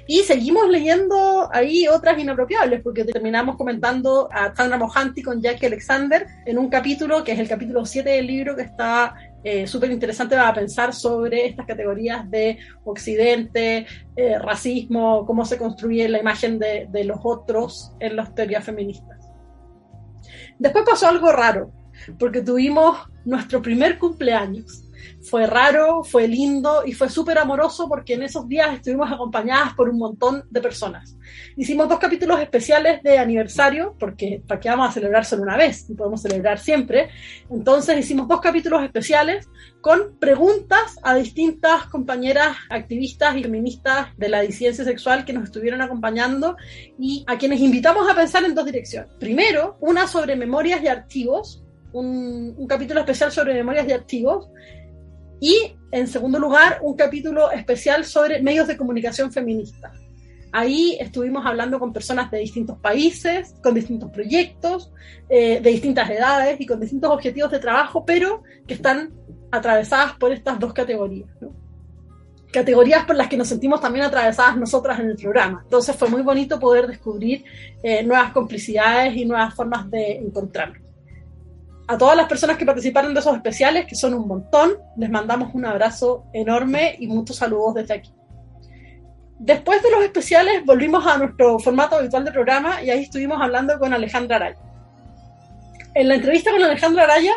[0.07, 6.25] Y seguimos leyendo ahí otras inapropiables, porque terminamos comentando a Sandra Mohanty con Jackie Alexander
[6.45, 10.35] en un capítulo, que es el capítulo 7 del libro, que está eh, súper interesante
[10.35, 13.85] para pensar sobre estas categorías de Occidente,
[14.15, 19.17] eh, racismo, cómo se construye la imagen de, de los otros en las teorías feministas.
[20.59, 21.71] Después pasó algo raro,
[22.17, 24.86] porque tuvimos nuestro primer cumpleaños
[25.21, 29.89] fue raro, fue lindo y fue súper amoroso porque en esos días estuvimos acompañadas por
[29.89, 31.17] un montón de personas.
[31.55, 35.89] Hicimos dos capítulos especiales de aniversario, porque ¿para qué vamos a celebrar solo una vez?
[35.89, 37.09] Y podemos celebrar siempre.
[37.49, 39.49] Entonces hicimos dos capítulos especiales
[39.81, 45.81] con preguntas a distintas compañeras activistas y feministas de la disidencia sexual que nos estuvieron
[45.81, 46.57] acompañando
[46.99, 49.11] y a quienes invitamos a pensar en dos direcciones.
[49.19, 54.49] Primero, una sobre memorias y archivos, un, un capítulo especial sobre memorias y archivos,
[55.39, 59.91] Y en segundo lugar, un capítulo especial sobre medios de comunicación feminista.
[60.51, 64.91] Ahí estuvimos hablando con personas de distintos países, con distintos proyectos,
[65.29, 69.13] eh, de distintas edades y con distintos objetivos de trabajo, pero que están
[69.51, 71.29] atravesadas por estas dos categorías.
[72.51, 75.61] Categorías por las que nos sentimos también atravesadas nosotras en el programa.
[75.63, 77.43] Entonces fue muy bonito poder descubrir
[77.83, 80.86] eh, nuevas complicidades y nuevas formas de encontrarnos.
[81.89, 85.53] A todas las personas que participaron de esos especiales, que son un montón, les mandamos
[85.53, 88.13] un abrazo enorme y muchos saludos desde aquí.
[89.39, 93.79] Después de los especiales volvimos a nuestro formato habitual de programa y ahí estuvimos hablando
[93.79, 94.57] con Alejandra Araya.
[95.93, 97.33] En la entrevista con Alejandra Araya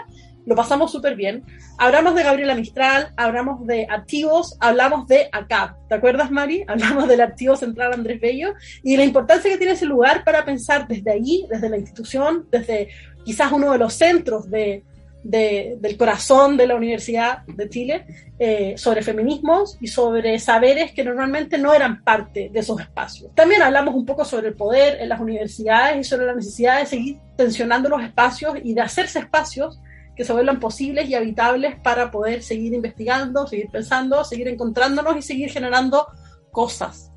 [0.46, 1.44] lo pasamos súper bien.
[1.78, 5.76] Hablamos de Gabriela Mistral, hablamos de activos, hablamos de ACAP.
[5.88, 6.64] ¿Te acuerdas, Mari?
[6.68, 10.88] Hablamos del Activo Central Andrés Bello y la importancia que tiene ese lugar para pensar
[10.88, 12.88] desde allí, desde la institución, desde
[13.24, 14.84] quizás uno de los centros de,
[15.22, 18.06] del corazón de la Universidad de Chile
[18.38, 23.30] eh, sobre feminismos y sobre saberes que normalmente no eran parte de esos espacios.
[23.34, 26.86] También hablamos un poco sobre el poder en las universidades y sobre la necesidad de
[26.86, 29.78] seguir tensionando los espacios y de hacerse espacios
[30.16, 35.22] que se vuelvan posibles y habitables para poder seguir investigando, seguir pensando, seguir encontrándonos y
[35.22, 36.06] seguir generando
[36.50, 37.12] cosas.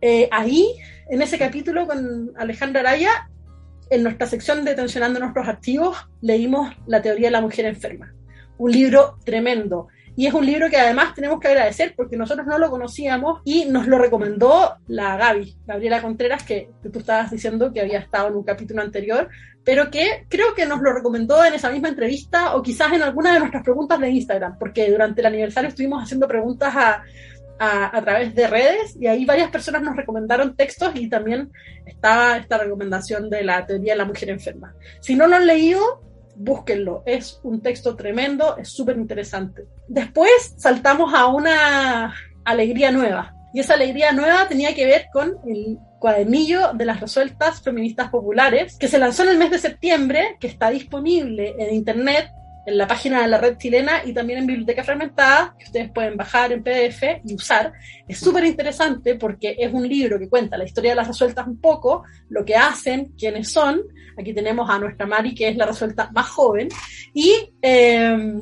[0.00, 0.76] Eh, ahí,
[1.08, 3.30] en ese capítulo con Alejandra Araya,
[3.90, 8.12] en nuestra sección de Tensionando nuestros activos, leímos La teoría de la mujer enferma.
[8.58, 9.88] Un libro tremendo.
[10.16, 13.64] Y es un libro que además tenemos que agradecer porque nosotros no lo conocíamos y
[13.64, 18.36] nos lo recomendó la Gaby, Gabriela Contreras, que, tú estabas diciendo que había estado en
[18.36, 19.28] un capítulo anterior,
[19.64, 23.32] pero que creo que nos lo recomendó en esa misma entrevista o quizás en alguna
[23.32, 26.72] de nuestras preguntas de Instagram, porque durante el aniversario estuvimos haciendo preguntas
[27.58, 31.50] a, través de redes y ahí varias personas nos recomendaron textos y también
[31.86, 34.74] estaba esta recomendación de la teoría de la mujer enferma.
[35.00, 36.02] Si no lo han leído,
[36.36, 39.66] búsquenlo, es un texto tremendo, es súper interesante.
[39.88, 45.78] Después saltamos a una alegría nueva y esa alegría nueva tenía que ver con el
[46.00, 50.48] cuadernillo de las resueltas feministas populares que se lanzó en el mes de septiembre, que
[50.48, 52.28] está disponible en internet
[52.66, 56.16] en la página de la red chilena y también en Biblioteca Fragmentada, que ustedes pueden
[56.16, 57.72] bajar en PDF y usar.
[58.08, 61.60] Es súper interesante porque es un libro que cuenta la historia de las resueltas un
[61.60, 63.82] poco, lo que hacen, quiénes son.
[64.18, 66.68] Aquí tenemos a nuestra Mari, que es la resuelta más joven.
[67.12, 68.40] Y eh,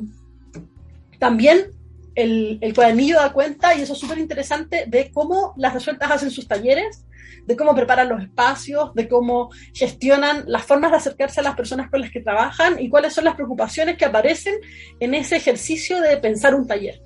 [1.19, 1.71] también
[2.15, 6.31] el, el cuadernillo da cuenta, y eso es súper interesante, de cómo las resueltas hacen
[6.31, 7.05] sus talleres,
[7.45, 11.89] de cómo preparan los espacios, de cómo gestionan las formas de acercarse a las personas
[11.89, 14.55] con las que trabajan y cuáles son las preocupaciones que aparecen
[14.99, 17.01] en ese ejercicio de pensar un taller.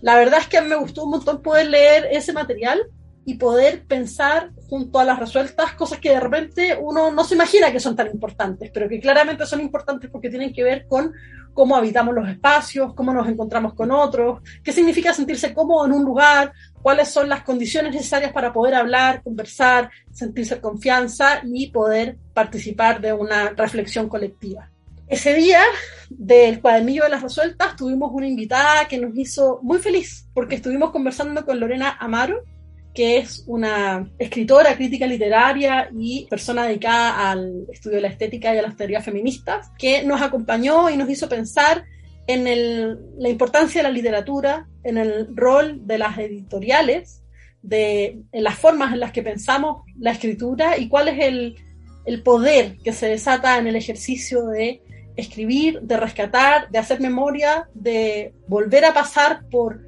[0.00, 2.82] La verdad es que me gustó un montón poder leer ese material
[3.26, 7.72] y poder pensar junto a las resueltas cosas que de repente uno no se imagina
[7.72, 11.12] que son tan importantes, pero que claramente son importantes porque tienen que ver con
[11.54, 16.04] cómo habitamos los espacios, cómo nos encontramos con otros, qué significa sentirse cómodo en un
[16.04, 16.52] lugar,
[16.84, 23.10] cuáles son las condiciones necesarias para poder hablar, conversar, sentirse confianza y poder participar de
[23.14, 24.70] una reflexión colectiva.
[25.08, 25.62] Ese día
[26.10, 30.90] del cuadernillo de las resueltas tuvimos una invitada que nos hizo muy feliz porque estuvimos
[30.90, 32.42] conversando con Lorena Amaro,
[32.92, 38.58] que es una escritora, crítica literaria y persona dedicada al estudio de la estética y
[38.58, 41.86] a las teorías feministas, que nos acompañó y nos hizo pensar
[42.26, 47.22] en el, la importancia de la literatura, en el rol de las editoriales,
[47.62, 51.56] de, en las formas en las que pensamos la escritura y cuál es el,
[52.04, 54.82] el poder que se desata en el ejercicio de
[55.16, 59.80] escribir, de rescatar, de hacer memoria, de volver a pasar por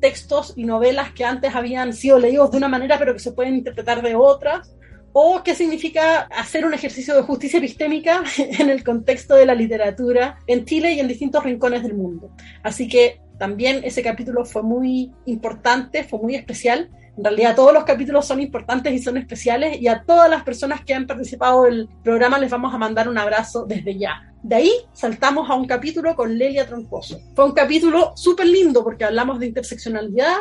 [0.00, 3.56] textos y novelas que antes habían sido leídos de una manera pero que se pueden
[3.56, 4.74] interpretar de otras,
[5.12, 10.38] o qué significa hacer un ejercicio de justicia epistémica en el contexto de la literatura
[10.46, 12.30] en Chile y en distintos rincones del mundo.
[12.62, 16.90] Así que también ese capítulo fue muy importante, fue muy especial.
[17.16, 20.84] En realidad todos los capítulos son importantes y son especiales y a todas las personas
[20.84, 24.32] que han participado del programa les vamos a mandar un abrazo desde ya.
[24.42, 27.20] De ahí saltamos a un capítulo con Lelia Troncoso.
[27.34, 30.36] Fue un capítulo súper lindo porque hablamos de interseccionalidad,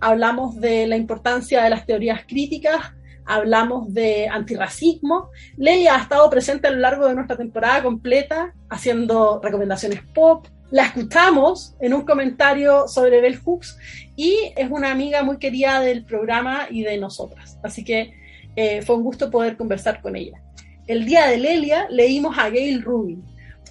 [0.00, 2.92] hablamos de la importancia de las teorías críticas,
[3.26, 5.30] hablamos de antirracismo.
[5.56, 10.46] Lelia ha estado presente a lo largo de nuestra temporada completa haciendo recomendaciones pop.
[10.70, 13.78] La escuchamos en un comentario sobre Bell Hooks
[14.16, 17.58] y es una amiga muy querida del programa y de nosotras.
[17.62, 18.14] Así que
[18.56, 20.42] eh, fue un gusto poder conversar con ella.
[20.86, 23.24] El día de Lelia leímos a Gail Rubin,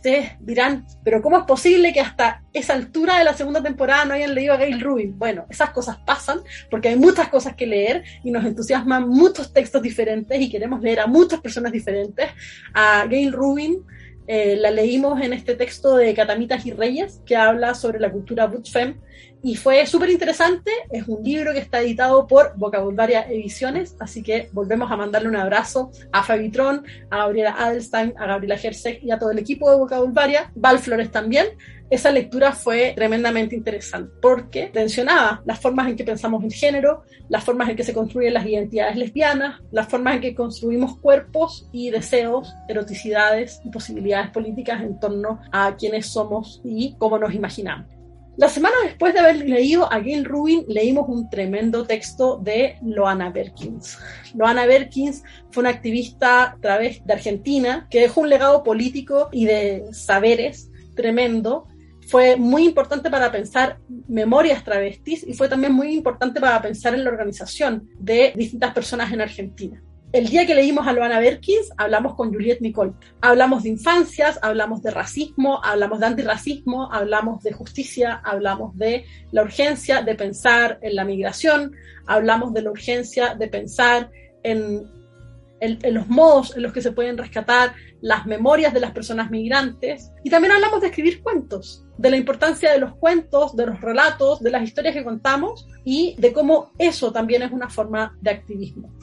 [0.05, 4.13] ustedes dirán, pero ¿cómo es posible que hasta esa altura de la segunda temporada no
[4.13, 5.17] hayan leído a Gail Rubin?
[5.17, 9.81] Bueno, esas cosas pasan porque hay muchas cosas que leer y nos entusiasman muchos textos
[9.81, 12.29] diferentes y queremos leer a muchas personas diferentes.
[12.73, 13.83] A Gail Rubin
[14.27, 18.47] Eh, la leímos en este texto de Catamitas y Reyes, que habla sobre la cultura
[18.47, 18.95] Butchfem,
[19.45, 20.71] y fue súper interesante.
[20.89, 25.35] Es un libro que está editado por Vocabularia Ediciones, así que volvemos a mandarle un
[25.35, 29.77] abrazo a Fabitron, a Gabriela Adelstein, a Gabriela Gersek y a todo el equipo de
[29.77, 31.45] Vocabularia, Val Flores también.
[31.91, 37.43] Esa lectura fue tremendamente interesante porque tensionaba las formas en que pensamos el género, las
[37.43, 41.91] formas en que se construyen las identidades lesbianas, las formas en que construimos cuerpos y
[41.91, 47.94] deseos, eroticidades y posibilidades políticas en torno a quiénes somos y cómo nos imaginamos.
[48.37, 53.29] La semana después de haber leído a Gail Rubin, leímos un tremendo texto de Loana
[53.29, 53.97] Berkins.
[54.33, 59.85] Loana Berkins fue una activista través de Argentina que dejó un legado político y de
[59.93, 61.67] saberes tremendo.
[62.09, 63.79] Fue muy importante para pensar
[64.09, 69.13] memorias travestis y fue también muy importante para pensar en la organización de distintas personas
[69.13, 69.81] en Argentina.
[70.15, 72.93] El día que leímos a Loana Berkins, hablamos con Juliette Nicole.
[73.19, 79.03] Hablamos de infancias, hablamos de racismo, hablamos de antirracismo, hablamos de justicia, hablamos de
[79.33, 81.75] la urgencia de pensar en la migración,
[82.07, 84.09] hablamos de la urgencia de pensar
[84.43, 84.89] en,
[85.91, 90.13] los modos en los que se pueden rescatar las memorias de las personas migrantes.
[90.23, 94.39] Y también hablamos de escribir cuentos, de la importancia de los cuentos, de los relatos,
[94.39, 98.93] de las historias que contamos y de cómo eso también es una forma de activismo.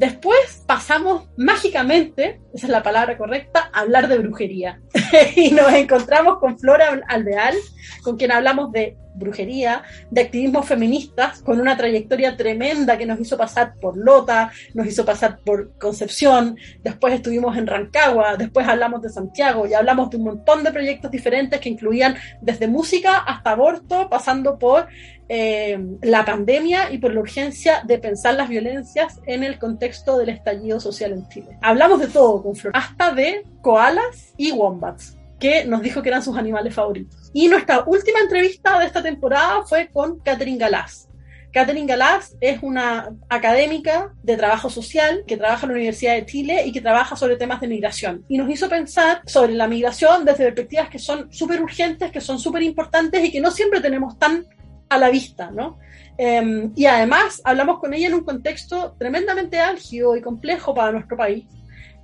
[0.00, 4.80] Después pasamos mágicamente, esa es la palabra correcta, a hablar de brujería.
[5.36, 7.54] y nos encontramos con Flora Aldeal,
[8.02, 13.36] con quien hablamos de brujería, de activismo feministas, con una trayectoria tremenda que nos hizo
[13.36, 19.08] pasar por Lota, nos hizo pasar por Concepción, después estuvimos en Rancagua, después hablamos de
[19.08, 24.08] Santiago y hablamos de un montón de proyectos diferentes que incluían desde música hasta aborto,
[24.08, 24.88] pasando por
[25.28, 30.30] eh, la pandemia y por la urgencia de pensar las violencias en el contexto del
[30.30, 31.56] estallido social en Chile.
[31.62, 36.22] Hablamos de todo con Flor, hasta de koalas y wombats, que nos dijo que eran
[36.22, 37.30] sus animales favoritos.
[37.32, 41.08] Y nuestra última entrevista de esta temporada fue con Catherine Galás.
[41.52, 46.62] Catherine Galás es una académica de trabajo social que trabaja en la Universidad de Chile
[46.64, 48.24] y que trabaja sobre temas de migración.
[48.28, 52.38] Y nos hizo pensar sobre la migración desde perspectivas que son súper urgentes, que son
[52.38, 54.46] súper importantes y que no siempre tenemos tan
[54.88, 55.78] a la vista, ¿no?
[56.18, 61.16] Eh, y además hablamos con ella en un contexto tremendamente álgido y complejo para nuestro
[61.16, 61.46] país,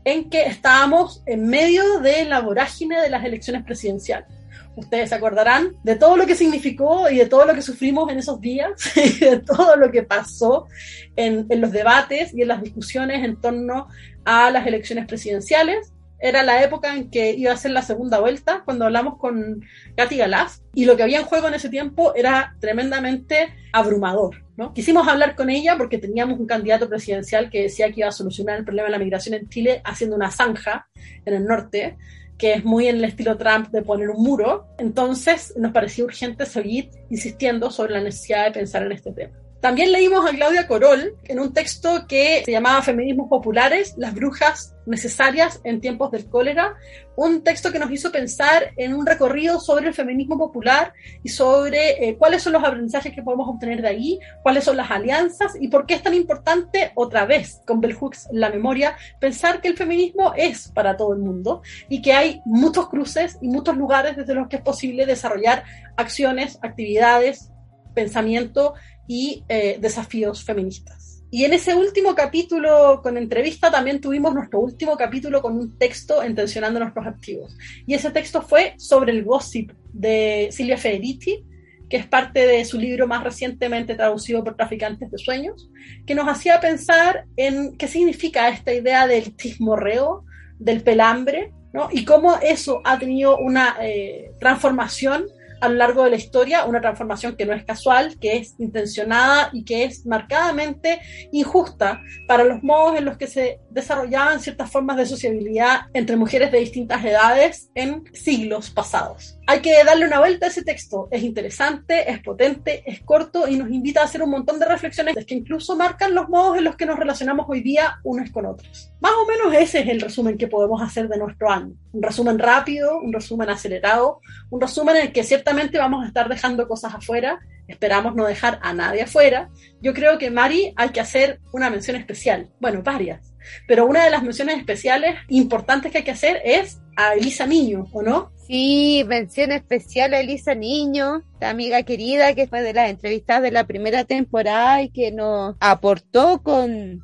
[0.07, 4.29] en que estábamos en medio de la vorágine de las elecciones presidenciales.
[4.77, 8.19] Ustedes se acordarán de todo lo que significó y de todo lo que sufrimos en
[8.19, 10.69] esos días, y de todo lo que pasó
[11.17, 13.89] en, los debates y en las discusiones en torno
[14.25, 18.63] a las elecciones presidenciales era la época en que iba a ser la segunda vuelta,
[18.65, 19.65] cuando hablamos con
[19.97, 24.46] Katy Galás, y lo que había en juego en ese tiempo era tremendamente abrumador.
[24.57, 24.73] ¿No?
[24.73, 28.59] Quisimos hablar con ella porque teníamos un candidato presidencial que decía que iba a solucionar
[28.59, 30.89] el problema de la migración en Chile haciendo una zanja
[31.25, 31.97] en el norte,
[32.39, 34.67] que es muy en el estilo Trump de poner un muro.
[34.79, 39.46] Entonces nos pareció urgente seguir insistiendo sobre la necesidad de pensar en este tema.
[39.61, 44.75] También leímos a Claudia Corol en un texto que se llamaba Feminismos Populares, las brujas
[44.85, 46.77] necesarias en tiempos del cólera,
[47.17, 50.93] un texto que nos hizo pensar en un recorrido sobre el feminismo popular
[51.23, 54.91] y sobre eh, cuáles son los aprendizajes que podemos obtener de ahí, cuáles son las
[54.91, 59.61] alianzas y por qué es tan importante, otra vez, con Bell Hooks la memoria, pensar
[59.61, 63.77] que el feminismo es para todo el mundo y que hay muchos cruces y muchos
[63.77, 65.65] lugares desde los que es posible desarrollar
[65.97, 67.51] acciones, actividades,
[67.95, 68.75] pensamiento
[69.07, 71.17] y eh, desafíos feministas.
[71.31, 76.25] Y en ese último capítulo con entrevista también tuvimos nuestro último capítulo con un texto
[76.25, 77.57] intencionando nuestros activos.
[77.87, 81.45] Y ese texto fue sobre el gossip de Silvia Federici,
[81.91, 85.69] que es parte de su libro más recientemente traducido por Traficantes de Sueños,
[86.07, 90.25] que nos hacía pensar en qué significa esta idea del chismorreo,
[90.59, 91.89] del pelambre, ¿no?
[91.93, 95.27] y cómo eso ha tenido una eh, transformación
[95.61, 99.51] a lo largo de la historia, una transformación que no es casual, que es intencionada
[99.53, 101.01] y que es marcadamente
[101.33, 106.53] injusta para los modos en los que se desarrollaban ciertas formas de sociabilidad entre mujeres
[106.53, 109.36] de distintas edades en siglos pasados.
[109.49, 111.07] Hay que darle una vuelta a ese texto.
[111.13, 115.15] Es interesante, es potente, es corto y nos invita a hacer un montón de reflexiones
[115.25, 118.91] que incluso marcan los modos en los que nos relacionamos hoy día unos con otros.
[118.99, 121.75] Más o menos ese es el resumen que podemos hacer de nuestro año.
[121.93, 124.21] Un resumen rápido, un resumen acelerado,
[124.51, 127.39] un resumen en el que ciertamente vamos a estar dejando cosas afuera.
[127.69, 129.51] Esperamos no dejar a nadie afuera.
[129.81, 132.51] Yo creo que, Mari, hay que hacer una mención especial.
[132.59, 133.33] Bueno, varias.
[133.69, 137.87] Pero una de las menciones especiales importantes que hay que hacer es a Elisa Niño,
[137.93, 138.33] ¿o no?
[138.47, 143.51] Sí, mención especial a Elisa Niño, la amiga querida que fue de las entrevistas de
[143.51, 147.03] la primera temporada y que nos aportó con,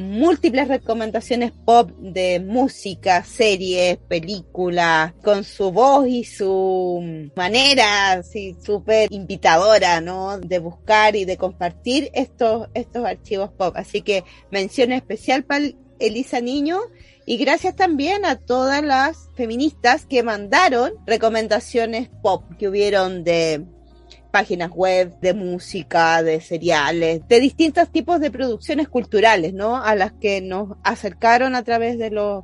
[0.00, 9.12] múltiples recomendaciones pop de música, series, películas, con su voz y su manera así súper
[9.12, 10.38] invitadora, ¿no?
[10.38, 13.74] De buscar y de compartir estos, estos archivos pop.
[13.76, 15.66] Así que mención especial para
[15.98, 16.78] Elisa Niño
[17.30, 23.66] y gracias también a todas las feministas que mandaron recomendaciones pop que hubieron de
[24.32, 29.76] páginas web, de música, de seriales, de distintos tipos de producciones culturales, ¿no?
[29.76, 32.42] A las que nos acercaron a través de los,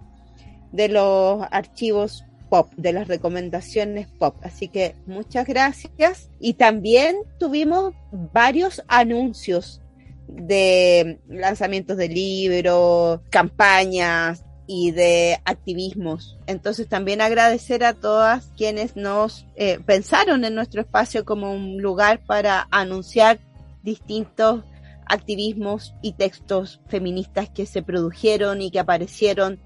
[0.70, 4.36] de los archivos pop, de las recomendaciones pop.
[4.44, 6.30] Así que muchas gracias.
[6.38, 9.82] Y también tuvimos varios anuncios
[10.28, 16.38] de lanzamientos de libros, campañas, y de activismos.
[16.46, 22.20] Entonces también agradecer a todas quienes nos eh, pensaron en nuestro espacio como un lugar
[22.26, 23.38] para anunciar
[23.82, 24.64] distintos
[25.06, 29.60] activismos y textos feministas que se produjeron y que aparecieron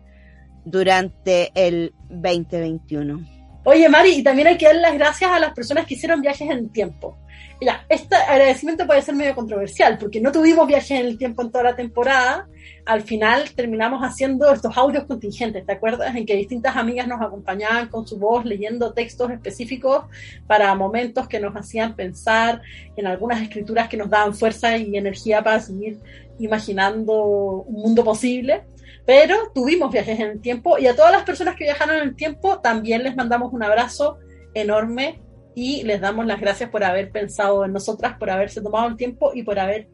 [0.65, 3.27] durante el 2021.
[3.65, 6.51] Oye, Mari, y también hay que dar las gracias a las personas que hicieron viajes
[6.51, 7.19] en tiempo.
[7.91, 11.65] Este agradecimiento puede ser medio controversial, porque no tuvimos viajes en el tiempo en toda
[11.65, 12.49] la temporada.
[12.87, 16.17] Al final terminamos haciendo estos audios contingentes, ¿te acuerdas?
[16.17, 20.05] En que distintas amigas nos acompañaban con su voz leyendo textos específicos
[20.47, 22.63] para momentos que nos hacían pensar
[22.97, 25.99] en algunas escrituras que nos daban fuerza y energía para seguir
[26.39, 28.65] imaginando un mundo posible.
[29.05, 32.17] Pero tuvimos viajes en el tiempo y a todas las personas que viajaron en el
[32.17, 34.19] tiempo también les mandamos un abrazo
[34.55, 35.21] enorme
[35.55, 39.33] y les damos las gracias por haber pensado en nosotras, por haberse tomado el tiempo
[39.35, 39.89] y por haber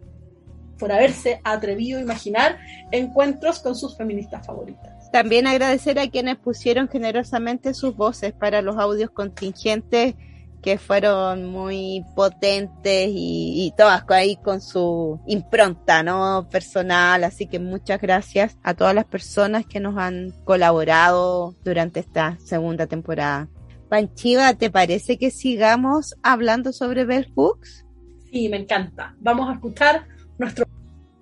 [0.78, 2.58] por haberse atrevido a imaginar
[2.90, 5.10] encuentros con sus feministas favoritas.
[5.10, 10.14] También agradecer a quienes pusieron generosamente sus voces para los audios contingentes
[10.62, 16.48] que fueron muy potentes y, todas ahí con su impronta, ¿no?
[16.50, 17.22] Personal.
[17.22, 22.88] Así que muchas gracias a todas las personas que nos han colaborado durante esta segunda
[22.88, 23.48] temporada.
[23.88, 27.84] Panchiva, ¿te parece que sigamos hablando sobre Bell Hooks?
[28.30, 29.14] Sí, me encanta.
[29.20, 30.06] Vamos a escuchar
[30.38, 30.66] nuestro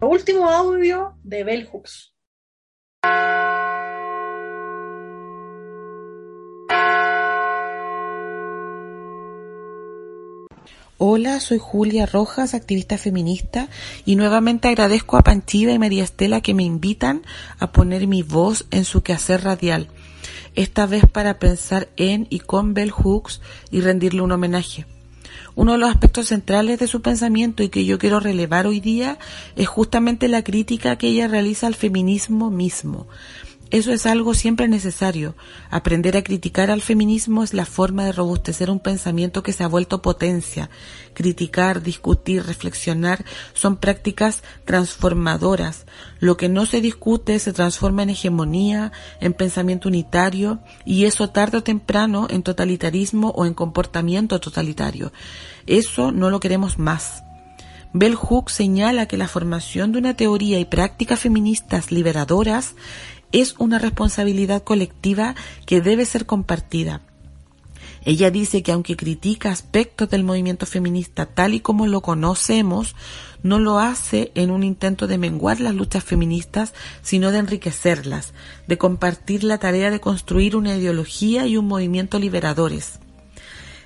[0.01, 2.15] último audio de Bell Hooks.
[10.97, 13.69] Hola, soy Julia Rojas, activista feminista,
[14.07, 17.23] y nuevamente agradezco a Panchiva y María Estela que me invitan
[17.59, 19.91] a poner mi voz en su quehacer radial
[20.55, 23.41] esta vez para pensar en y con Bell Hooks
[23.71, 24.87] y rendirle un homenaje.
[25.57, 29.19] Uno de los aspectos centrales de su pensamiento y que yo quiero relevar hoy día
[29.57, 33.07] es justamente la crítica que ella realiza al feminismo mismo,
[33.71, 35.35] eso es algo siempre necesario.
[35.71, 39.69] Aprender a criticar al feminismo es la forma de robustecer un pensamiento que se ha
[39.69, 40.71] vuelto potencia.
[41.13, 45.87] Criticar, discutir, reflexionar son prácticas transformadoras.
[46.21, 51.59] Lo que no se discute se transforma en hegemonía, en pensamiento unitario y eso tarde
[51.59, 55.13] o temprano en totalitarismo o en comportamiento totalitario.
[55.67, 57.25] Eso no lo queremos más.
[57.97, 62.75] Bell Hook señala que la formación de una teoría y prácticas feministas liberadoras
[63.35, 65.35] es una responsabilidad colectiva
[65.67, 67.03] que debe ser compartida.
[68.05, 72.95] Ella dice que aunque critica aspectos del movimiento feminista tal y como lo conocemos,
[73.43, 78.35] no lo hace en un intento de menguar las luchas feministas, sino de enriquecerlas,
[78.69, 83.01] de compartir la tarea de construir una ideología y un movimiento liberadores.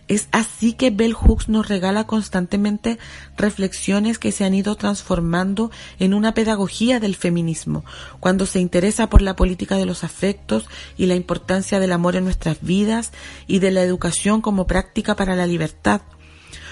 [0.08, 2.98] Es así que Bell Hooks nos regala constantemente
[3.36, 7.84] reflexiones que se han ido transformando en una pedagogía del feminismo,
[8.18, 12.24] cuando se interesa por la política de los afectos y la importancia del amor en
[12.24, 13.12] nuestras vidas
[13.46, 16.00] y de la educación como práctica para la libertad,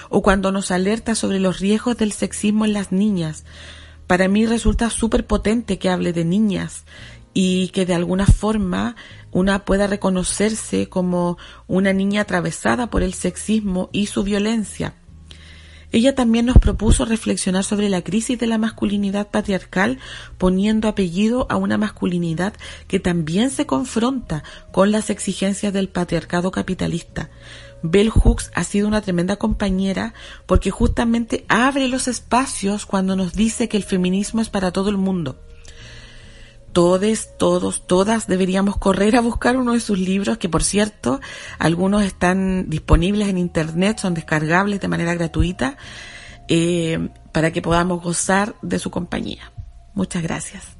[0.09, 3.45] o cuando nos alerta sobre los riesgos del sexismo en las niñas.
[4.07, 6.85] Para mí resulta súper potente que hable de niñas
[7.39, 8.95] y que de alguna forma
[9.31, 14.95] una pueda reconocerse como una niña atravesada por el sexismo y su violencia.
[15.91, 19.99] Ella también nos propuso reflexionar sobre la crisis de la masculinidad patriarcal
[20.39, 22.53] poniendo apellido a una masculinidad
[22.87, 27.29] que también se confronta con las exigencias del patriarcado capitalista.
[27.83, 30.15] Bell Hooks ha sido una tremenda compañera
[30.47, 34.97] porque justamente abre los espacios cuando nos dice que el feminismo es para todo el
[34.97, 35.37] mundo
[36.77, 41.19] todos, todos, todas deberíamos correr a buscar uno de sus libros, que por cierto,
[41.57, 45.75] algunos están disponibles en internet, son descargables de manera gratuita,
[46.47, 49.51] eh, para que podamos gozar de su compañía.
[49.95, 50.76] Muchas gracias.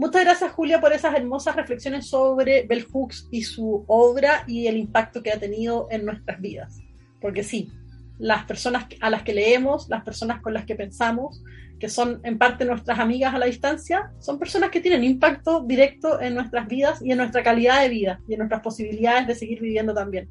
[0.00, 4.76] Muchas gracias, Julia, por esas hermosas reflexiones sobre Bell Hooks y su obra y el
[4.76, 6.78] impacto que ha tenido en nuestras vidas.
[7.20, 7.72] Porque sí,
[8.16, 11.42] las personas a las que leemos, las personas con las que pensamos,
[11.80, 16.20] que son en parte nuestras amigas a la distancia, son personas que tienen impacto directo
[16.20, 19.60] en nuestras vidas y en nuestra calidad de vida y en nuestras posibilidades de seguir
[19.60, 20.28] viviendo también.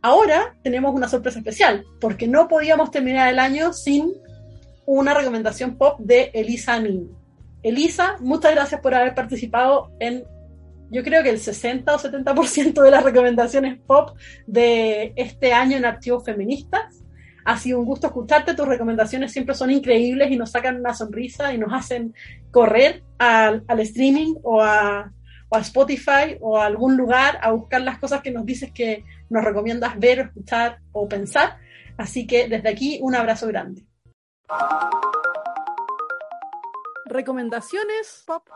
[0.00, 4.12] Ahora tenemos una sorpresa especial, porque no podíamos terminar el año sin
[4.86, 7.23] una recomendación pop de Elisa Nin.
[7.64, 10.24] Elisa, muchas gracias por haber participado en,
[10.90, 15.86] yo creo que el 60 o 70% de las recomendaciones pop de este año en
[15.86, 17.02] Archivos Feministas.
[17.46, 21.54] Ha sido un gusto escucharte, tus recomendaciones siempre son increíbles y nos sacan una sonrisa
[21.54, 22.14] y nos hacen
[22.50, 25.10] correr al, al streaming o a,
[25.50, 29.42] a Spotify o a algún lugar a buscar las cosas que nos dices que nos
[29.42, 31.56] recomiendas ver, escuchar o pensar.
[31.96, 33.86] Así que desde aquí un abrazo grande.
[37.06, 38.48] Recomendaciones pop.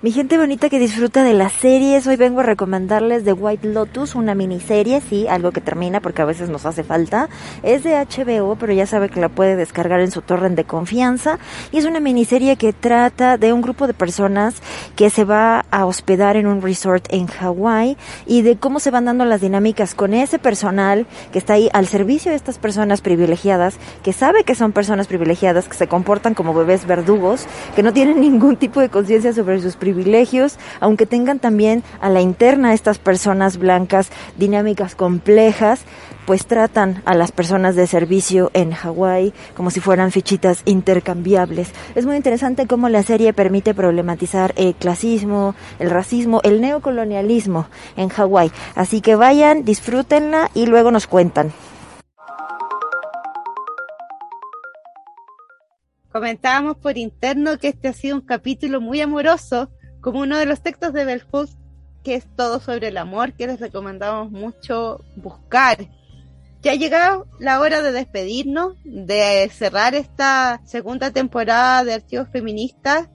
[0.00, 4.14] Mi gente bonita que disfruta de las series, hoy vengo a recomendarles The White Lotus,
[4.14, 7.28] una miniserie, sí, algo que termina porque a veces nos hace falta.
[7.64, 11.40] Es de HBO, pero ya sabe que la puede descargar en su torrent de confianza.
[11.72, 14.62] Y es una miniserie que trata de un grupo de personas
[14.94, 19.06] que se va a hospedar en un resort en Hawái y de cómo se van
[19.06, 23.78] dando las dinámicas con ese personal que está ahí al servicio de estas personas privilegiadas,
[24.04, 28.20] que sabe que son personas privilegiadas, que se comportan como bebés verdugos, que no tienen
[28.20, 32.98] ningún tipo de conciencia sobre sus privilegios privilegios, aunque tengan también a la interna estas
[32.98, 35.80] personas blancas, dinámicas complejas,
[36.26, 41.72] pues tratan a las personas de servicio en Hawái como si fueran fichitas intercambiables.
[41.94, 47.66] Es muy interesante cómo la serie permite problematizar el clasismo, el racismo, el neocolonialismo
[47.96, 48.52] en Hawái.
[48.74, 51.50] Así que vayan, disfrútenla y luego nos cuentan.
[56.12, 59.70] Comentábamos por interno que este ha sido un capítulo muy amoroso
[60.08, 61.58] como uno de los textos de Hooks,
[62.02, 65.86] que es todo sobre el amor, que les recomendamos mucho buscar.
[66.62, 73.10] Ya ha llegado la hora de despedirnos, de cerrar esta segunda temporada de Archivos Feministas,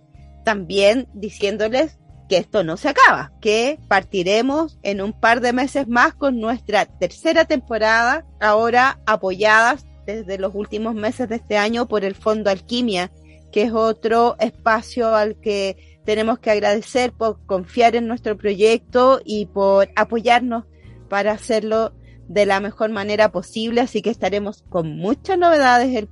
[0.45, 1.97] también diciéndoles
[2.29, 6.85] que esto no se acaba, que partiremos en un par de meses más con nuestra
[6.85, 13.09] tercera temporada, ahora apoyadas desde los últimos meses de este año por el Fondo Alquimia,
[13.51, 19.45] que es otro espacio al que tenemos que agradecer por confiar en nuestro proyecto y
[19.45, 20.65] por apoyarnos
[21.09, 21.93] para hacerlo
[22.27, 26.07] de la mejor manera posible, así que estaremos con muchas novedades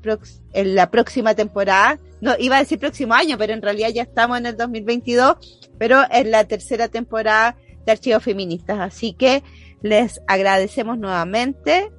[0.54, 2.00] en la próxima temporada.
[2.20, 6.02] No, iba a decir próximo año, pero en realidad ya estamos en el 2022, pero
[6.12, 8.80] en la tercera temporada de Archivos Feministas.
[8.80, 9.44] Así que
[9.82, 11.92] les agradecemos nuevamente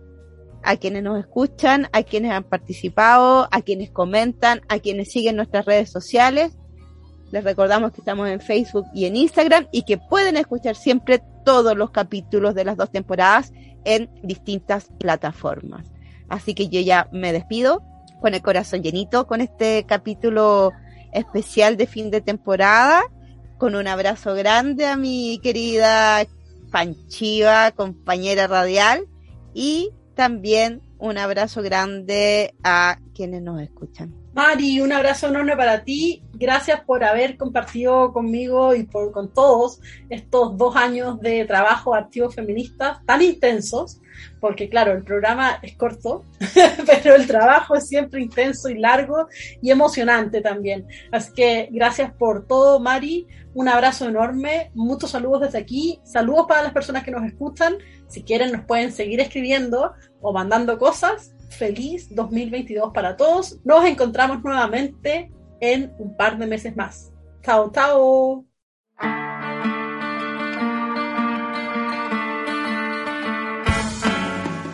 [0.62, 5.64] a quienes nos escuchan, a quienes han participado, a quienes comentan, a quienes siguen nuestras
[5.64, 6.57] redes sociales
[7.33, 11.74] les recordamos que estamos en Facebook y en Instagram y que pueden escuchar siempre todos
[11.76, 13.53] los capítulos de las dos temporadas
[13.85, 15.91] en distintas plataformas.
[16.28, 17.83] Así que yo ya me despido
[18.20, 20.72] con el corazón llenito con este capítulo
[21.12, 23.03] especial de fin de temporada,
[23.59, 26.24] con un abrazo grande a mi querida
[26.70, 29.07] Panchiva, compañera radial,
[29.55, 34.22] y también un abrazo grande a quienes nos escuchan.
[34.35, 36.22] Mari, un abrazo enorme para ti.
[36.33, 39.78] Gracias por haber compartido conmigo y por con todos
[40.09, 44.01] estos dos años de trabajo activos feministas tan intensos,
[44.41, 46.24] porque claro, el programa es corto,
[46.87, 49.28] pero el trabajo es siempre intenso y largo
[49.61, 50.87] y emocionante también.
[51.12, 53.26] Así que gracias por todo, Mari.
[53.53, 57.76] Un abrazo enorme, muchos saludos desde aquí, saludos para las personas que nos escuchan.
[58.09, 63.59] Si quieren nos pueden seguir escribiendo o mandando cosas feliz 2022 para todos.
[63.65, 67.13] Nos encontramos nuevamente en un par de meses más.
[67.43, 68.45] Chao, chao.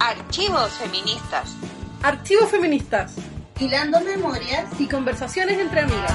[0.01, 1.57] Archivos feministas.
[2.03, 3.17] Archivos feministas.
[3.59, 6.15] Hilando memorias y conversaciones entre amigas.